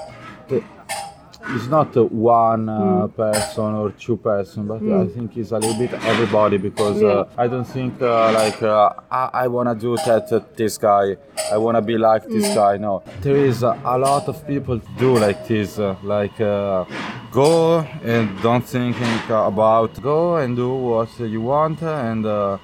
it's 1.55 1.67
not 1.67 1.97
uh, 1.97 2.05
one 2.05 2.69
uh, 2.69 3.07
person 3.09 3.75
or 3.75 3.91
two 3.93 4.17
person, 4.17 4.67
but 4.67 4.83
I 4.83 5.07
think 5.07 5.37
it's 5.37 5.53
a 5.53 5.59
little 5.59 5.79
bit 5.79 5.93
everybody 6.05 6.59
because 6.59 7.03
uh, 7.03 7.29
I 7.37 7.47
don't 7.47 7.65
think 7.65 8.01
uh, 8.03 8.33
like 8.33 8.63
uh, 8.63 8.91
I, 9.11 9.31
I 9.45 9.47
wanna 9.49 9.75
do 9.75 9.97
that 10.07 10.29
to 10.29 10.45
this 10.57 10.77
guy. 10.79 11.17
I 11.53 11.57
wanna 11.59 11.83
be 11.83 11.97
like 11.99 12.27
this 12.27 12.55
guy. 12.55 12.77
No, 12.79 13.03
there 13.21 13.37
is 13.37 13.63
uh, 13.63 13.79
a 13.85 13.97
lot 13.99 14.29
of 14.29 14.47
people 14.47 14.81
do 14.99 15.19
like 15.19 15.47
this. 15.47 15.79
Uh, 15.79 15.95
like 16.03 16.41
uh, 16.41 16.85
go 17.31 17.81
and 18.05 18.29
don't 18.43 18.65
think 18.67 18.97
about 19.29 20.01
go 20.03 20.37
and 20.37 20.57
do 20.57 20.69
what 20.75 21.19
you 21.21 21.41
want 21.41 21.83
and 21.83 22.27
uh, 22.27 22.59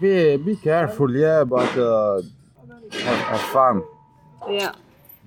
be 0.00 0.36
be 0.36 0.56
careful. 0.56 1.10
Yeah, 1.14 1.44
but 1.44 1.76
uh, 1.78 2.22
have, 2.92 3.18
have 3.32 3.40
fun 3.40 3.82
Yeah. 4.48 4.72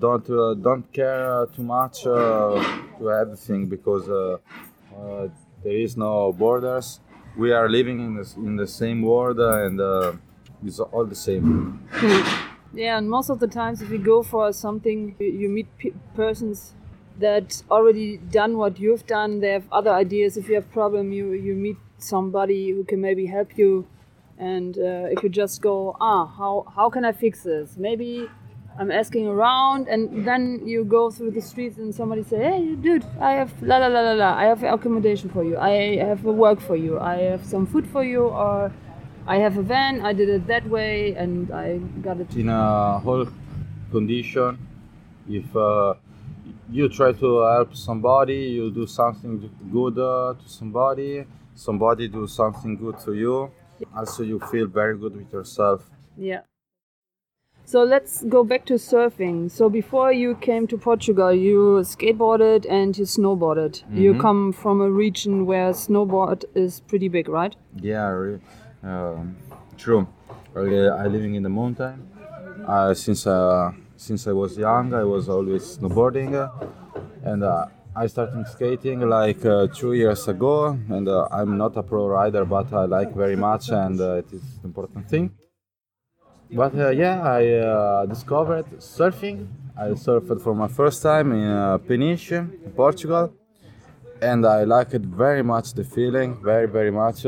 Don't 0.01 0.27
uh, 0.29 0.53
don't 0.67 0.91
care 0.91 1.23
uh, 1.31 1.45
too 1.55 1.63
much 1.63 2.05
uh, 2.05 2.61
to 2.97 3.11
everything 3.11 3.67
because 3.67 4.09
uh, 4.09 4.37
there 5.63 5.77
is 5.85 5.95
no 5.95 6.33
borders. 6.33 6.99
We 7.37 7.53
are 7.53 7.69
living 7.69 7.99
in 8.07 8.15
the, 8.15 8.27
in 8.37 8.55
the 8.57 8.67
same 8.67 9.01
world 9.01 9.39
and 9.39 9.79
it's 10.65 10.79
all 10.79 11.05
the 11.05 11.15
same. 11.15 11.79
Yeah, 12.73 12.97
and 12.97 13.09
most 13.09 13.29
of 13.29 13.39
the 13.39 13.47
times, 13.47 13.81
if 13.81 13.89
you 13.89 13.97
go 13.97 14.23
for 14.23 14.53
something, 14.53 15.15
you, 15.19 15.49
meet 15.49 15.67
pe- 15.77 15.91
persons 16.15 16.73
that 17.19 17.61
already 17.69 18.15
done 18.15 18.57
what 18.57 18.79
you've 18.79 19.05
done. 19.05 19.41
They 19.41 19.51
have 19.51 19.65
other 19.73 19.91
ideas. 19.91 20.37
If 20.37 20.47
you 20.47 20.55
have 20.55 20.71
problem, 20.71 21.11
you 21.11 21.33
you 21.33 21.53
meet 21.53 21.75
somebody 21.97 22.71
who 22.71 22.85
can 22.85 23.01
maybe 23.01 23.25
help 23.25 23.57
you. 23.57 23.87
And 24.37 24.77
uh, 24.77 25.11
if 25.11 25.21
you 25.21 25.29
just 25.29 25.61
go, 25.61 25.97
ah, 25.99 26.25
how 26.25 26.65
how 26.73 26.89
can 26.89 27.03
I 27.03 27.11
fix 27.11 27.43
this? 27.43 27.75
Maybe 27.77 28.29
I'm 28.81 28.89
asking 28.89 29.27
around, 29.27 29.87
and 29.87 30.25
then 30.25 30.65
you 30.65 30.83
go 30.83 31.11
through 31.11 31.31
the 31.31 31.41
streets, 31.41 31.77
and 31.77 31.93
somebody 31.93 32.23
say, 32.23 32.37
hey, 32.37 32.73
dude, 32.73 33.05
I 33.19 33.33
have 33.33 33.51
la 33.61 33.77
la 33.77 33.85
la 33.85 34.01
la 34.01 34.13
la. 34.13 34.29
I 34.35 34.45
have 34.45 34.63
accommodation 34.63 35.29
for 35.29 35.43
you. 35.43 35.55
I 35.55 35.97
have 35.97 36.25
a 36.25 36.31
work 36.31 36.59
for 36.59 36.75
you. 36.75 36.99
I 36.99 37.17
have 37.31 37.45
some 37.45 37.67
food 37.67 37.85
for 37.85 38.03
you, 38.03 38.23
or 38.23 38.71
I 39.27 39.37
have 39.37 39.59
a 39.59 39.61
van. 39.61 40.01
I 40.03 40.13
did 40.13 40.29
it 40.29 40.47
that 40.47 40.67
way, 40.67 41.13
and 41.13 41.51
I 41.53 41.77
got 42.01 42.19
it. 42.21 42.35
In 42.35 42.49
a 42.49 42.97
whole 42.97 43.27
condition, 43.91 44.57
if 45.29 45.55
uh, 45.55 45.93
you 46.71 46.89
try 46.89 47.11
to 47.11 47.41
help 47.41 47.75
somebody, 47.75 48.39
you 48.57 48.71
do 48.71 48.87
something 48.87 49.47
good 49.71 49.99
uh, 49.99 50.33
to 50.41 50.49
somebody, 50.49 51.25
somebody 51.53 52.07
do 52.07 52.25
something 52.25 52.77
good 52.77 52.97
to 53.05 53.13
you. 53.13 53.51
Also, 53.95 54.23
you 54.23 54.39
feel 54.51 54.65
very 54.65 54.97
good 54.97 55.15
with 55.15 55.31
yourself. 55.31 55.87
Yeah. 56.17 56.41
So 57.71 57.83
let's 57.83 58.21
go 58.25 58.43
back 58.43 58.65
to 58.65 58.73
surfing. 58.73 59.49
So 59.49 59.69
before 59.69 60.11
you 60.11 60.35
came 60.35 60.67
to 60.67 60.77
Portugal, 60.77 61.31
you 61.31 61.79
skateboarded 61.83 62.65
and 62.69 62.97
you 62.97 63.05
snowboarded. 63.05 63.83
You 63.97 64.13
come 64.15 64.51
from 64.51 64.81
a 64.81 64.89
region 64.89 65.45
where 65.45 65.71
snowboard 65.71 66.43
is 66.53 66.81
pretty 66.81 67.07
big, 67.07 67.29
right? 67.29 67.55
Yeah, 67.81 68.39
um, 68.83 69.37
true. 69.77 70.05
Really, 70.53 70.89
I 70.89 71.07
living 71.07 71.35
in 71.35 71.43
the 71.43 71.49
mountain. 71.49 72.09
Uh, 72.67 72.93
since 72.93 73.25
uh, 73.25 73.71
since 73.95 74.27
I 74.27 74.33
was 74.33 74.57
young, 74.57 74.93
I 74.93 75.05
was 75.05 75.29
always 75.29 75.63
snowboarding, 75.77 76.33
uh, 76.35 76.49
and 77.23 77.41
uh, 77.41 77.67
I 77.95 78.07
started 78.07 78.47
skating 78.47 78.99
like 79.07 79.45
uh, 79.45 79.67
two 79.67 79.93
years 79.93 80.27
ago. 80.27 80.77
And 80.89 81.07
uh, 81.07 81.29
I'm 81.31 81.57
not 81.57 81.77
a 81.77 81.83
pro 81.83 82.09
rider, 82.09 82.43
but 82.43 82.73
I 82.73 82.83
like 82.83 83.15
very 83.15 83.37
much, 83.37 83.69
and 83.69 83.97
uh, 84.01 84.15
it 84.15 84.33
is 84.33 84.43
an 84.59 84.65
important 84.65 85.07
thing. 85.07 85.31
But 86.53 86.75
uh, 86.77 86.89
yeah, 86.89 87.21
I 87.21 87.47
uh, 87.47 88.05
discovered 88.05 88.65
surfing. 88.79 89.47
I 89.77 89.89
surfed 89.91 90.41
for 90.41 90.53
my 90.53 90.67
first 90.67 91.01
time 91.01 91.31
in 91.31 91.47
uh, 91.47 91.77
Peniche, 91.77 92.33
in 92.33 92.71
Portugal, 92.75 93.33
and 94.21 94.45
I 94.45 94.65
liked 94.65 94.93
it 94.93 95.03
very 95.03 95.43
much. 95.43 95.73
The 95.73 95.85
feeling, 95.85 96.43
very 96.43 96.67
very 96.67 96.91
much. 96.91 97.25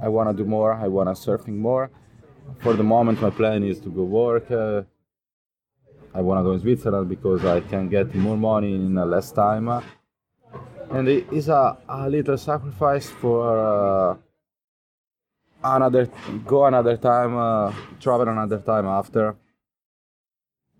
I 0.00 0.08
want 0.08 0.30
to 0.30 0.34
do 0.42 0.48
more. 0.48 0.72
I 0.72 0.86
want 0.86 1.08
to 1.08 1.14
surfing 1.14 1.56
more. 1.56 1.90
For 2.60 2.74
the 2.74 2.84
moment, 2.84 3.20
my 3.20 3.30
plan 3.30 3.64
is 3.64 3.80
to 3.80 3.90
go 3.90 4.04
work. 4.04 4.50
Uh, 4.50 4.82
I 6.14 6.20
want 6.20 6.38
to 6.38 6.44
go 6.44 6.52
in 6.52 6.60
Switzerland 6.60 7.08
because 7.08 7.44
I 7.44 7.60
can 7.60 7.88
get 7.88 8.14
more 8.14 8.36
money 8.36 8.74
in 8.74 8.98
uh, 8.98 9.04
less 9.04 9.32
time. 9.32 9.68
and 10.90 11.08
it 11.08 11.26
is 11.32 11.48
a, 11.48 11.76
a 11.88 12.08
little 12.08 12.36
sacrifice 12.36 13.08
for 13.08 13.58
uh, 13.58 14.16
another 15.62 16.06
go 16.46 16.64
another 16.66 16.96
time, 16.96 17.36
uh, 17.36 17.72
travel 18.00 18.28
another 18.28 18.58
time 18.58 18.86
after. 18.86 19.36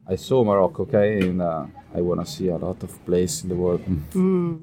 I 0.06 0.16
saw 0.16 0.42
Morocco, 0.44 0.82
okay, 0.82 1.20
and 1.20 1.40
uh, 1.40 1.66
I 1.94 2.00
want 2.00 2.20
to 2.20 2.26
see 2.26 2.48
a 2.48 2.56
lot 2.56 2.82
of 2.82 3.04
places 3.06 3.44
in 3.44 3.48
the 3.50 3.54
world. 3.56 3.82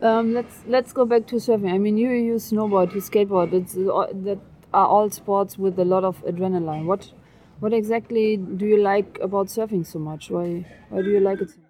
Um, 0.00 0.32
let's 0.32 0.62
let's 0.68 0.92
go 0.92 1.04
back 1.04 1.26
to 1.26 1.36
surfing. 1.36 1.72
I 1.72 1.78
mean, 1.78 1.96
you 1.98 2.10
use 2.10 2.52
snowboard, 2.52 2.94
you 2.94 3.00
skateboard. 3.00 3.52
It's 3.52 3.76
all- 3.76 4.12
that 4.26 4.38
are 4.72 4.86
all 4.86 5.10
sports 5.10 5.58
with 5.58 5.78
a 5.80 5.84
lot 5.84 6.04
of 6.04 6.24
adrenaline. 6.24 6.84
What 6.86 7.10
what 7.58 7.72
exactly 7.72 8.36
do 8.36 8.64
you 8.66 8.76
like 8.76 9.18
about 9.20 9.48
surfing 9.48 9.84
so 9.84 9.98
much? 9.98 10.30
Why 10.30 10.64
why 10.90 11.02
do 11.02 11.10
you 11.10 11.18
like 11.20 11.40
it 11.40 11.50
so 11.50 11.56
much? 11.56 11.64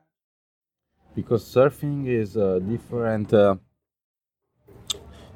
because 1.14 1.42
surfing 1.44 2.06
is 2.06 2.36
uh, 2.36 2.58
different 2.60 3.32
uh, 3.32 3.56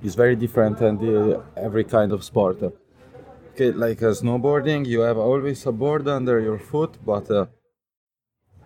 is 0.03 0.15
very 0.15 0.37
different 0.37 0.79
than 0.79 0.99
the, 0.99 1.43
every 1.57 1.85
kind 1.85 2.13
of 2.13 2.25
sport. 2.25 2.63
Okay 3.53 3.71
like 3.73 3.99
snowboarding 3.99 4.87
you 4.87 5.01
have 5.01 5.19
always 5.19 5.67
a 5.67 5.73
board 5.73 6.09
under 6.09 6.41
your 6.41 6.59
foot 6.59 6.93
but 7.05 7.31
uh, 7.31 7.47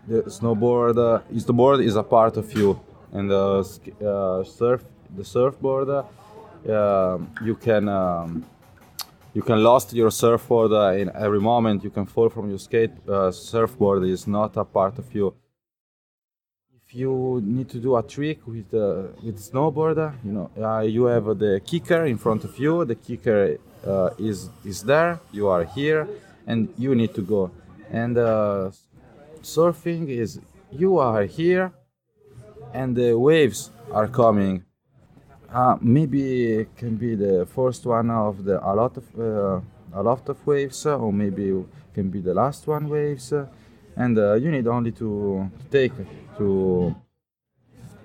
the 0.06 0.22
snowboard 0.22 0.96
uh, 0.96 1.36
is 1.36 1.44
the 1.44 1.52
board 1.52 1.80
is 1.80 1.96
a 1.96 2.02
part 2.02 2.36
of 2.36 2.52
you. 2.52 2.80
And 3.12 3.30
the 3.30 3.64
uh, 4.04 4.44
surf 4.44 4.84
the 5.16 5.24
surfboard 5.24 5.88
um, 5.88 7.30
you 7.44 7.54
can 7.54 7.88
um, 7.88 8.44
you 9.34 9.42
can 9.42 9.62
lost 9.62 9.92
your 9.92 10.10
surfboard 10.10 10.72
in 11.00 11.10
every 11.14 11.40
moment. 11.40 11.84
You 11.84 11.90
can 11.90 12.06
fall 12.06 12.28
from 12.28 12.48
your 12.48 12.58
skate 12.58 12.92
surfboard 13.30 14.04
is 14.04 14.26
not 14.26 14.56
a 14.56 14.64
part 14.64 14.98
of 14.98 15.14
you 15.14 15.34
if 16.86 16.94
you 16.94 17.40
need 17.44 17.68
to 17.68 17.78
do 17.78 17.96
a 17.96 18.02
trick 18.02 18.46
with 18.46 18.72
uh, 18.72 19.08
with 19.22 19.38
snowboard, 19.40 19.98
uh, 19.98 20.12
you 20.24 20.32
know, 20.32 20.50
uh, 20.62 20.80
you 20.80 21.06
have 21.06 21.24
the 21.38 21.60
kicker 21.64 22.04
in 22.06 22.16
front 22.16 22.44
of 22.44 22.56
you. 22.58 22.84
The 22.84 22.94
kicker 22.94 23.58
uh, 23.84 24.10
is 24.18 24.50
is 24.64 24.82
there. 24.82 25.20
You 25.32 25.48
are 25.48 25.64
here, 25.64 26.08
and 26.46 26.72
you 26.78 26.94
need 26.94 27.14
to 27.14 27.22
go. 27.22 27.50
And 27.90 28.16
uh, 28.16 28.70
surfing 29.42 30.08
is 30.08 30.38
you 30.70 30.98
are 30.98 31.24
here, 31.24 31.72
and 32.72 32.94
the 32.94 33.18
waves 33.18 33.70
are 33.92 34.06
coming. 34.06 34.64
Uh, 35.52 35.76
maybe 35.80 36.52
it 36.60 36.76
can 36.76 36.96
be 36.96 37.14
the 37.14 37.46
first 37.46 37.84
one 37.86 38.10
of 38.10 38.44
the 38.44 38.64
a 38.64 38.74
lot 38.74 38.96
of 38.96 39.04
uh, 39.18 39.60
a 39.92 40.02
lot 40.02 40.28
of 40.28 40.46
waves, 40.46 40.86
or 40.86 41.12
maybe 41.12 41.48
it 41.48 41.66
can 41.94 42.10
be 42.10 42.20
the 42.20 42.34
last 42.34 42.68
one 42.68 42.88
waves, 42.88 43.32
and 43.96 44.18
uh, 44.18 44.34
you 44.34 44.50
need 44.50 44.66
only 44.66 44.92
to 44.92 45.50
take 45.70 45.92
to 46.38 46.94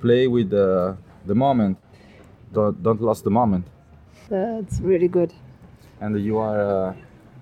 play 0.02 0.28
with 0.28 0.50
the 0.50 0.96
the 1.26 1.36
moment. 1.36 1.78
Don't 2.54 2.82
don't 2.84 3.02
lose 3.02 3.22
the 3.22 3.30
moment, 3.30 3.66
That's 4.30 4.80
really 4.82 5.08
good. 5.08 5.32
and 6.02 6.20
you 6.20 6.38
are 6.40 6.60
uh, 6.60 6.94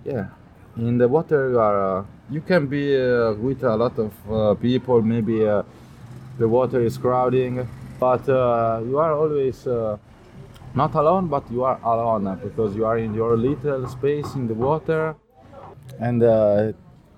yeah 0.06 0.26
in 0.78 0.98
the 0.98 1.08
water. 1.08 1.50
You 1.50 1.60
are 1.60 2.00
uh, 2.00 2.06
you 2.30 2.42
can 2.42 2.68
be 2.68 2.96
uh, 2.96 3.34
with 3.34 3.64
a 3.64 3.76
lot 3.76 3.98
of 3.98 4.12
uh, 4.30 4.54
people. 4.56 5.02
Maybe 5.02 5.48
uh, 5.48 5.64
the 6.38 6.48
water 6.48 6.82
is 6.82 6.98
crowding, 6.98 7.68
but 8.00 8.28
uh, 8.30 8.82
you 8.86 8.98
are 9.00 9.14
always. 9.14 9.68
Uh, 9.68 9.98
not 10.76 10.94
alone, 10.94 11.28
but 11.28 11.44
you 11.52 11.64
are 11.64 11.80
alone 11.84 12.40
because 12.44 12.76
you 12.76 12.86
are 12.86 13.00
in 13.00 13.16
your 13.16 13.36
little 13.36 13.88
space 13.88 14.36
in 14.36 14.48
the 14.48 14.54
water, 14.54 15.16
and 16.00 16.22
uh, 16.22 16.72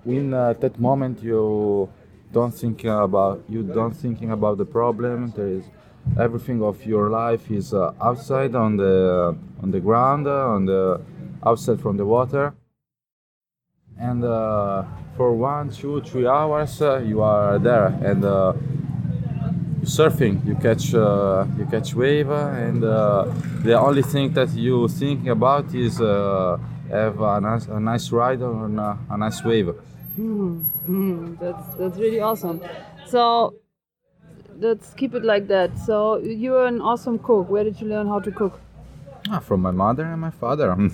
in 0.05 0.33
uh, 0.33 0.53
that 0.53 0.79
moment 0.79 1.21
you 1.21 1.89
don't 2.31 2.51
think 2.51 2.83
about 2.85 3.43
you 3.49 3.63
don't 3.63 3.93
thinking 3.93 4.31
about 4.31 4.57
the 4.57 4.65
problem. 4.65 5.31
There 5.35 5.47
is 5.47 5.65
everything 6.19 6.63
of 6.63 6.85
your 6.85 7.09
life 7.09 7.51
is 7.51 7.73
uh, 7.73 7.93
outside 8.01 8.55
on 8.55 8.77
the 8.77 9.37
on 9.61 9.71
the 9.71 9.79
ground, 9.79 10.27
uh, 10.27 10.55
on 10.55 10.65
the 10.65 11.01
outside 11.45 11.79
from 11.79 11.97
the 11.97 12.05
water, 12.05 12.53
and 13.99 14.23
uh, 14.23 14.83
for 15.17 15.33
one, 15.33 15.69
two, 15.69 16.01
three 16.01 16.27
hours 16.27 16.81
uh, 16.81 16.97
you 16.99 17.21
are 17.21 17.59
there 17.59 17.87
and. 18.03 18.25
Uh, 18.25 18.53
surfing 19.83 20.45
you 20.45 20.55
catch 20.55 20.93
uh, 20.93 21.43
you 21.57 21.65
catch 21.65 21.95
wave 21.95 22.29
uh, 22.29 22.49
and 22.49 22.83
uh, 22.83 23.25
the 23.63 23.73
only 23.73 24.03
thing 24.03 24.31
that 24.31 24.49
you 24.53 24.87
thinking 24.87 25.29
about 25.29 25.73
is 25.73 25.99
uh, 25.99 26.57
have 26.89 27.19
a 27.19 27.41
nice, 27.41 27.65
a 27.65 27.79
nice 27.79 28.11
ride 28.11 28.41
a, 28.41 28.97
a 29.09 29.17
nice 29.17 29.43
wave 29.43 29.73
Hmm, 30.15 31.35
that's 31.39 31.75
that's 31.75 31.97
really 31.97 32.19
awesome. 32.19 32.61
So 33.07 33.55
let's 34.59 34.93
keep 34.93 35.13
it 35.15 35.23
like 35.23 35.47
that. 35.47 35.77
So 35.77 36.17
you're 36.17 36.65
an 36.65 36.81
awesome 36.81 37.19
cook. 37.19 37.49
Where 37.49 37.63
did 37.63 37.79
you 37.81 37.87
learn 37.87 38.07
how 38.07 38.19
to 38.19 38.31
cook? 38.31 38.59
ah, 39.29 39.39
from 39.39 39.61
my 39.61 39.71
mother 39.71 40.03
and 40.05 40.19
my 40.19 40.31
father 40.31 40.75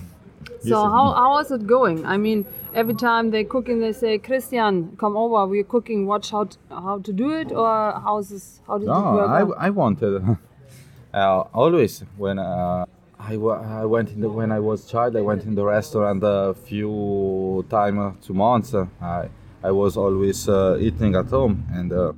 So 0.61 0.75
how, 0.75 1.13
how 1.13 1.37
is 1.39 1.51
it 1.51 1.65
going? 1.65 2.05
I 2.05 2.17
mean, 2.17 2.45
every 2.73 2.93
time 2.93 3.31
they 3.31 3.43
cooking, 3.43 3.79
they 3.79 3.93
say, 3.93 4.17
"Christian, 4.17 4.95
come 4.97 5.15
over. 5.15 5.45
We're 5.47 5.63
cooking. 5.63 6.05
Watch 6.07 6.31
how 6.31 6.45
to, 6.45 6.57
how 6.69 6.99
to 6.99 7.13
do 7.13 7.31
it, 7.31 7.51
or 7.51 7.93
how 8.03 8.17
is 8.19 8.29
this? 8.29 8.61
How 8.67 8.77
did 8.77 8.85
it 8.85 8.89
No, 8.89 9.13
work? 9.13 9.29
I. 9.59 9.67
I 9.67 9.69
wanted 9.69 10.37
uh, 11.13 11.39
always 11.53 12.03
when 12.17 12.39
uh, 12.39 12.85
I, 13.35 13.85
went 13.85 14.09
in 14.11 14.21
the, 14.21 14.29
when 14.29 14.51
I 14.51 14.59
was 14.59 14.85
child 14.85 15.17
I 15.17 15.21
went 15.21 15.43
in 15.43 15.53
the 15.53 15.65
restaurant 15.65 16.21
a 16.23 16.53
few 16.53 17.65
time 17.69 17.99
uh, 17.99 18.11
two 18.21 18.33
months 18.33 18.73
uh, 18.73 18.85
I 19.01 19.29
I 19.63 19.71
was 19.71 19.97
always 19.97 20.47
uh, 20.47 20.77
eating 20.79 21.15
at 21.15 21.25
home 21.25 21.65
and 21.73 21.91
uh, 21.91 22.13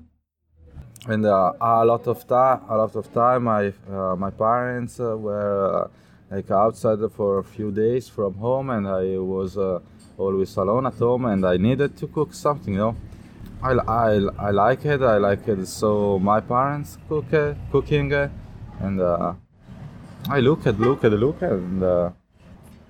and 1.07 1.25
uh, 1.25 1.53
a 1.59 1.85
lot 1.85 2.05
of 2.07 2.27
time 2.27 2.61
a 2.69 2.77
lot 2.77 2.95
of 2.95 3.11
time 3.11 3.47
I 3.47 3.73
uh, 3.91 4.15
my 4.15 4.29
parents 4.29 4.99
were 4.99 5.89
like 6.29 6.51
outside 6.51 6.99
for 7.15 7.39
a 7.39 7.43
few 7.43 7.71
days 7.71 8.07
from 8.07 8.35
home 8.35 8.69
and 8.69 8.87
I 8.87 9.17
was 9.17 9.57
always 10.17 10.55
alone 10.57 10.85
at 10.85 10.93
home 10.93 11.25
and 11.25 11.43
I 11.43 11.57
needed 11.57 11.97
to 11.97 12.07
cook 12.07 12.33
something 12.33 12.73
you 12.73 12.79
know 12.79 12.95
I, 13.61 13.71
I, 13.71 14.11
I 14.37 14.51
like 14.51 14.85
it. 14.85 15.01
I 15.01 15.17
like 15.17 15.45
it. 15.49 15.65
So 15.65 16.17
my 16.17 16.39
parents 16.39 16.97
cook 17.09 17.25
cooking, 17.71 18.13
and 18.13 19.01
I 20.27 20.39
look 20.39 20.67
at, 20.67 20.79
look 20.79 21.03
at, 21.03 21.11
look 21.11 21.41
at, 21.41 21.51
and 21.51 21.83
uh, 21.83 22.11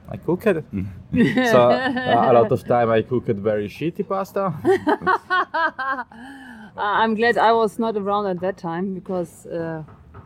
I 0.10 0.18
cook 0.18 0.48
it. 0.48 0.64
so 1.52 1.70
uh, 1.70 2.32
a 2.32 2.34
lot 2.34 2.52
of 2.52 2.66
time 2.66 2.90
I 2.90 3.02
cooked 3.02 3.30
very 3.30 3.68
shitty 3.68 4.08
pasta. 4.08 4.54
Uh, 6.80 6.82
I'm 6.82 7.14
glad 7.14 7.38
I 7.38 7.52
was 7.52 7.78
not 7.78 7.98
around 7.98 8.28
at 8.28 8.40
that 8.40 8.58
time 8.58 8.94
because 8.94 9.46
uh, 9.48 9.84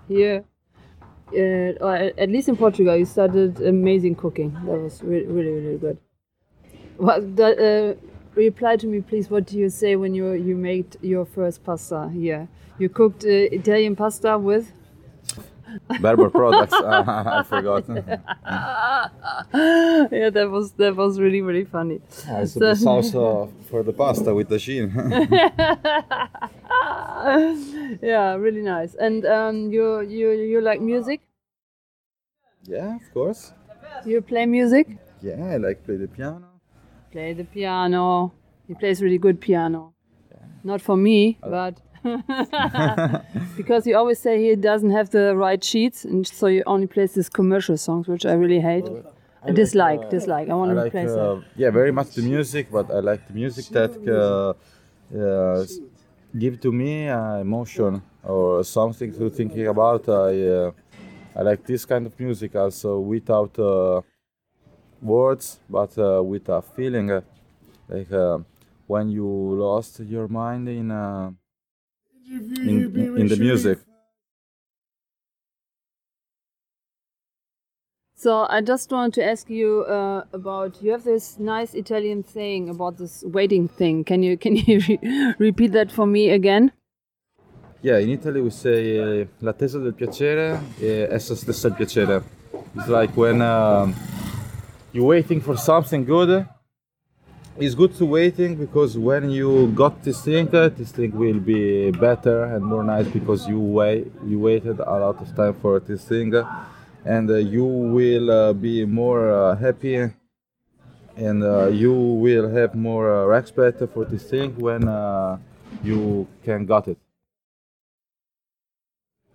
here, 0.08 0.44
uh, 1.32 1.84
or 1.84 1.96
at 1.96 2.30
least 2.30 2.48
in 2.48 2.56
Portugal, 2.56 2.96
you 2.96 3.06
started 3.06 3.60
amazing 3.60 4.14
cooking. 4.14 4.54
That 4.66 4.78
was 4.78 5.02
really, 5.02 5.26
really, 5.26 5.52
really 5.52 5.78
good. 5.80 5.98
What 6.98 7.36
the, 7.36 7.98
uh, 7.98 8.06
reply 8.36 8.76
to 8.76 8.86
me, 8.86 9.02
please? 9.02 9.32
What 9.32 9.48
do 9.48 9.58
you 9.58 9.68
say 9.68 9.96
when 9.96 10.14
you 10.14 10.34
you 10.34 10.56
made 10.56 10.96
your 11.02 11.26
first 11.26 11.64
pasta 11.64 12.10
here? 12.14 12.48
You 12.78 12.88
cooked 12.88 13.24
uh, 13.26 13.30
Italian 13.30 13.96
pasta 13.96 14.38
with 14.38 14.72
Berber 16.00 16.30
products. 16.30 16.74
Uh, 16.74 17.04
I 17.08 17.44
forgot. 17.44 17.84
yeah, 20.12 20.30
that 20.30 20.50
was 20.50 20.72
that 20.74 20.96
was 20.96 21.20
really 21.20 21.42
really 21.42 21.66
funny. 21.66 22.02
I 22.30 22.46
so 22.46 22.60
the 22.60 22.72
uh, 22.72 23.48
for 23.70 23.84
the 23.84 23.94
pasta 23.94 24.34
with 24.34 24.50
tagine. 24.50 24.94
yeah, 28.02 28.36
really 28.36 28.62
nice. 28.62 28.96
And 28.96 29.26
um, 29.26 29.72
you 29.72 30.02
you 30.02 30.32
you 30.32 30.62
like 30.62 30.82
music? 30.82 31.22
yeah, 32.64 32.96
of 32.96 33.14
course. 33.14 33.54
You 34.06 34.22
play 34.22 34.46
music? 34.46 34.88
Yeah, 35.22 35.54
I 35.54 35.58
like 35.58 35.86
play 35.86 35.98
the 35.98 36.08
piano. 36.08 36.48
Play 37.12 37.34
the 37.34 37.46
piano. 37.46 38.34
He 38.68 38.74
plays 38.74 39.02
really 39.02 39.18
good 39.18 39.40
piano. 39.40 39.94
Not 40.64 40.82
for 40.82 40.96
me, 40.96 41.38
but 41.42 41.80
because 43.58 43.88
you 43.88 43.96
always 43.96 44.20
say 44.20 44.42
he 44.50 44.56
doesn't 44.56 44.92
have 44.92 45.10
the 45.10 45.36
right 45.36 45.64
sheets, 45.64 46.06
and 46.06 46.26
so 46.28 46.48
he 46.48 46.64
only 46.64 46.88
plays 46.88 47.14
these 47.14 47.30
commercial 47.30 47.78
songs, 47.78 48.08
which 48.08 48.26
I 48.26 48.34
really 48.34 48.60
hate. 48.60 48.86
I 49.46 49.52
dislike, 49.52 50.10
dislike. 50.10 50.50
I 50.50 50.54
want 50.54 50.72
I 50.72 50.74
to 50.74 50.80
like, 50.82 50.88
replace 50.94 51.10
uh, 51.10 51.42
yeah, 51.56 51.70
very 51.70 51.92
much 51.92 52.10
the 52.12 52.22
music, 52.22 52.72
but 52.72 52.90
I 52.92 53.00
like 53.00 53.28
the 53.28 53.34
music 53.34 53.66
that 53.72 53.92
uh, 54.08 55.18
uh, 55.18 55.66
give 56.38 56.60
to 56.62 56.72
me 56.72 57.10
uh, 57.10 57.38
emotion 57.38 58.02
or 58.24 58.64
something 58.64 59.12
to 59.14 59.30
thinking 59.30 59.68
about. 59.68 60.08
I 60.08 60.48
uh, 60.48 60.72
I 61.36 61.42
like 61.42 61.66
this 61.66 61.86
kind 61.86 62.06
of 62.06 62.18
music 62.20 62.56
also 62.56 63.00
without 63.00 63.58
uh, 63.60 64.02
words, 65.02 65.60
but 65.70 65.98
uh, 65.98 66.22
with 66.24 66.48
a 66.50 66.62
feeling, 66.62 67.12
uh, 67.12 67.22
like 67.90 68.12
uh, 68.12 68.40
when 68.88 69.10
you 69.10 69.28
lost 69.28 70.00
your 70.00 70.28
mind 70.28 70.70
in 70.70 70.92
uh, 70.92 71.32
in, 72.30 72.96
in, 72.96 73.18
in 73.18 73.28
the 73.28 73.38
music. 73.38 73.80
So 78.16 78.48
I 78.50 78.62
just 78.62 78.90
want 78.90 79.14
to 79.16 79.22
ask 79.22 79.50
you 79.50 79.84
uh, 79.84 80.24
about. 80.32 80.82
You 80.82 80.92
have 80.92 81.04
this 81.04 81.38
nice 81.40 81.74
Italian 81.74 82.24
saying 82.24 82.70
about 82.70 82.98
this 82.98 83.22
waiting 83.28 83.68
thing. 83.68 84.06
Can 84.06 84.24
you 84.24 84.38
can 84.38 84.56
you 84.56 84.80
re- 84.88 85.36
repeat 85.40 85.74
that 85.74 85.92
for 85.92 86.06
me 86.06 86.30
again? 86.30 86.72
Yeah, 87.82 87.98
in 87.98 88.12
Italy 88.12 88.40
we 88.40 88.50
say 88.50 88.98
uh, 88.98 89.28
l'attesa 89.42 89.78
del 89.80 89.94
piacere 89.94 90.58
è 90.80 91.10
essa 91.12 91.36
stessa 91.36 91.68
il 91.68 91.74
piacere. 91.74 92.24
It's 92.76 92.88
like 92.88 93.14
when 93.18 93.42
um, 93.42 93.94
you're 94.94 95.06
waiting 95.06 95.42
for 95.42 95.58
something 95.58 96.06
good. 96.06 96.48
It's 97.56 97.76
good 97.76 97.94
to 97.98 98.06
waiting 98.06 98.56
because 98.56 98.98
when 98.98 99.30
you 99.30 99.68
got 99.76 100.02
this 100.02 100.24
thing, 100.24 100.48
this 100.48 100.92
thing 100.92 101.12
will 101.12 101.40
be 101.40 101.92
better 101.92 102.46
and 102.46 102.66
more 102.66 102.84
nice 102.84 103.06
because 103.08 103.48
you 103.48 103.60
wait, 103.60 104.12
you 104.26 104.40
waited 104.40 104.80
a 104.80 104.98
lot 104.98 105.22
of 105.22 105.36
time 105.36 105.54
for 105.62 105.80
this 105.80 106.04
thing, 106.04 106.34
uh, 106.34 106.66
and 107.06 107.30
uh, 107.30 107.36
you 107.36 107.64
will 107.64 108.32
uh, 108.32 108.54
be 108.54 108.86
more 108.86 109.30
uh, 109.32 109.56
happy, 109.56 110.10
and 111.16 111.44
uh, 111.44 111.68
you 111.68 111.94
will 111.94 112.50
have 112.50 112.74
more 112.74 113.22
uh, 113.22 113.26
respect 113.26 113.84
for 113.94 114.04
this 114.06 114.24
thing 114.24 114.58
when 114.58 114.82
you 115.84 116.28
can 116.44 116.66
got 116.66 116.88
it. 116.88 116.98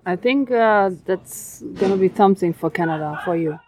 I 0.04 0.16
think 0.16 0.48
that's 0.48 1.62
gonna 1.74 1.96
be 1.96 2.08
something 2.08 2.52
for 2.52 2.68
Canada 2.68 3.20
for 3.24 3.36
you. 3.36 3.60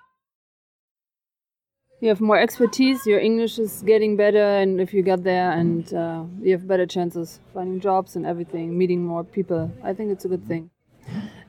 You 2.01 2.09
have 2.09 2.21
more 2.21 2.39
expertise. 2.39 3.07
Your 3.07 3.21
English 3.21 3.59
is 3.59 3.83
getting 3.83 4.17
better, 4.17 4.43
and 4.43 4.81
if 4.81 4.95
you 4.95 5.03
get 5.03 5.23
there, 5.23 5.51
and 5.53 5.93
uh, 5.93 6.25
you 6.41 6.53
have 6.53 6.67
better 6.67 6.87
chances 6.87 7.41
finding 7.53 7.79
jobs 7.79 8.17
and 8.17 8.25
everything, 8.25 8.77
meeting 8.79 9.05
more 9.05 9.23
people. 9.23 9.71
I 9.85 9.93
think 9.93 10.11
it's 10.11 10.25
a 10.25 10.29
good 10.29 10.47
thing. 10.47 10.71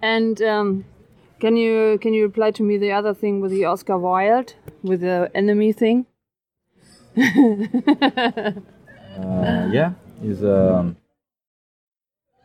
And 0.02 0.42
um, 0.42 0.86
can 1.40 1.56
you 1.56 1.98
can 2.02 2.14
you 2.14 2.24
reply 2.24 2.52
to 2.52 2.64
me 2.64 2.78
the 2.78 2.92
other 2.92 3.14
thing 3.14 3.40
with 3.40 3.52
the 3.52 3.64
Oscar 3.66 3.98
Wilde 3.98 4.54
with 4.84 5.02
the 5.02 5.32
enemy 5.34 5.72
thing? 5.74 6.06
Uh, 9.12 9.68
yeah, 9.72 9.92
is 10.24 10.42
um, 10.44 10.96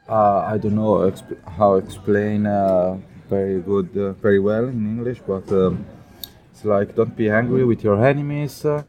uh, 0.09 0.39
I 0.41 0.59
don't 0.59 0.75
know 0.75 1.09
exp- 1.11 1.39
how 1.49 1.75
explain 1.75 2.45
uh, 2.45 2.99
very 3.29 3.61
good, 3.61 3.97
uh, 3.97 4.13
very 4.15 4.41
well 4.41 4.65
in 4.65 4.85
English, 4.85 5.21
but 5.27 5.51
um, 5.53 5.87
it's 6.57 6.65
like 6.65 6.97
don't 6.97 7.15
be 7.15 7.29
angry 7.29 7.65
with 7.67 7.85
your 7.85 8.03
enemies, 8.03 8.65
uh, 8.65 8.83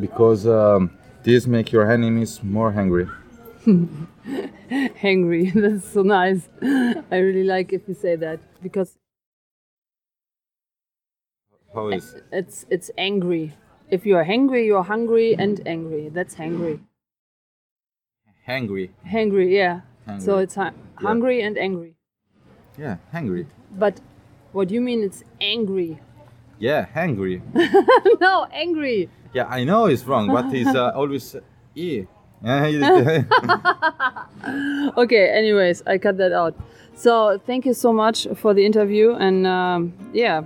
because 0.00 0.46
um, 0.46 0.90
this 1.22 1.46
make 1.46 1.70
your 1.72 1.90
enemies 1.92 2.42
more 2.42 2.72
angry. 2.72 3.06
Hangry. 5.04 5.52
That's 5.62 5.86
so 5.92 6.00
nice. 6.02 6.48
I 6.62 7.18
really 7.18 7.44
like 7.44 7.74
if 7.74 7.86
you 7.86 7.92
say 7.92 8.16
that 8.16 8.40
because 8.62 8.96
How 11.74 11.88
is? 11.88 12.16
it's 12.32 12.64
it's 12.70 12.90
angry. 12.96 13.52
If 13.90 14.06
you 14.06 14.16
are 14.16 14.24
hungry, 14.24 14.64
you're 14.64 14.84
hungry 14.84 15.36
and 15.36 15.60
angry. 15.66 16.08
That's 16.08 16.36
hangry. 16.36 16.80
Hangry. 18.48 18.88
Hangry, 19.06 19.52
yeah. 19.52 19.80
So 20.18 20.38
it's 20.38 20.54
hu- 20.54 20.72
hungry 20.94 21.42
and 21.42 21.58
angry. 21.58 21.96
Yeah, 22.78 22.96
hangry. 23.12 23.46
But 23.70 24.00
what 24.52 24.68
do 24.68 24.74
you 24.74 24.80
mean 24.80 25.02
it's 25.02 25.22
angry? 25.40 26.00
Yeah, 26.58 26.86
hangry. 26.94 27.40
no, 28.20 28.46
angry. 28.52 29.08
yeah, 29.32 29.46
I 29.46 29.64
know 29.64 29.86
it's 29.86 30.04
wrong, 30.04 30.28
but 30.28 30.52
it's 30.54 30.74
uh, 30.74 30.92
always 30.94 31.36
e. 31.74 32.06
Okay, 34.96 35.28
anyways, 35.28 35.82
I 35.86 35.98
cut 35.98 36.16
that 36.16 36.32
out. 36.32 36.54
So 36.94 37.38
thank 37.46 37.66
you 37.66 37.74
so 37.74 37.92
much 37.92 38.26
for 38.34 38.54
the 38.54 38.64
interview 38.64 39.12
and 39.14 39.46
um, 39.46 39.92
yeah, 40.12 40.42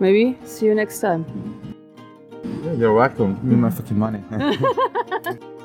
maybe 0.00 0.38
see 0.44 0.66
you 0.66 0.74
next 0.74 1.00
time. 1.00 1.24
You're 2.76 2.92
welcome. 2.92 3.34
Give 3.34 3.44
me 3.44 3.56
my 3.56 3.70
fucking 3.70 3.98
money. 3.98 4.22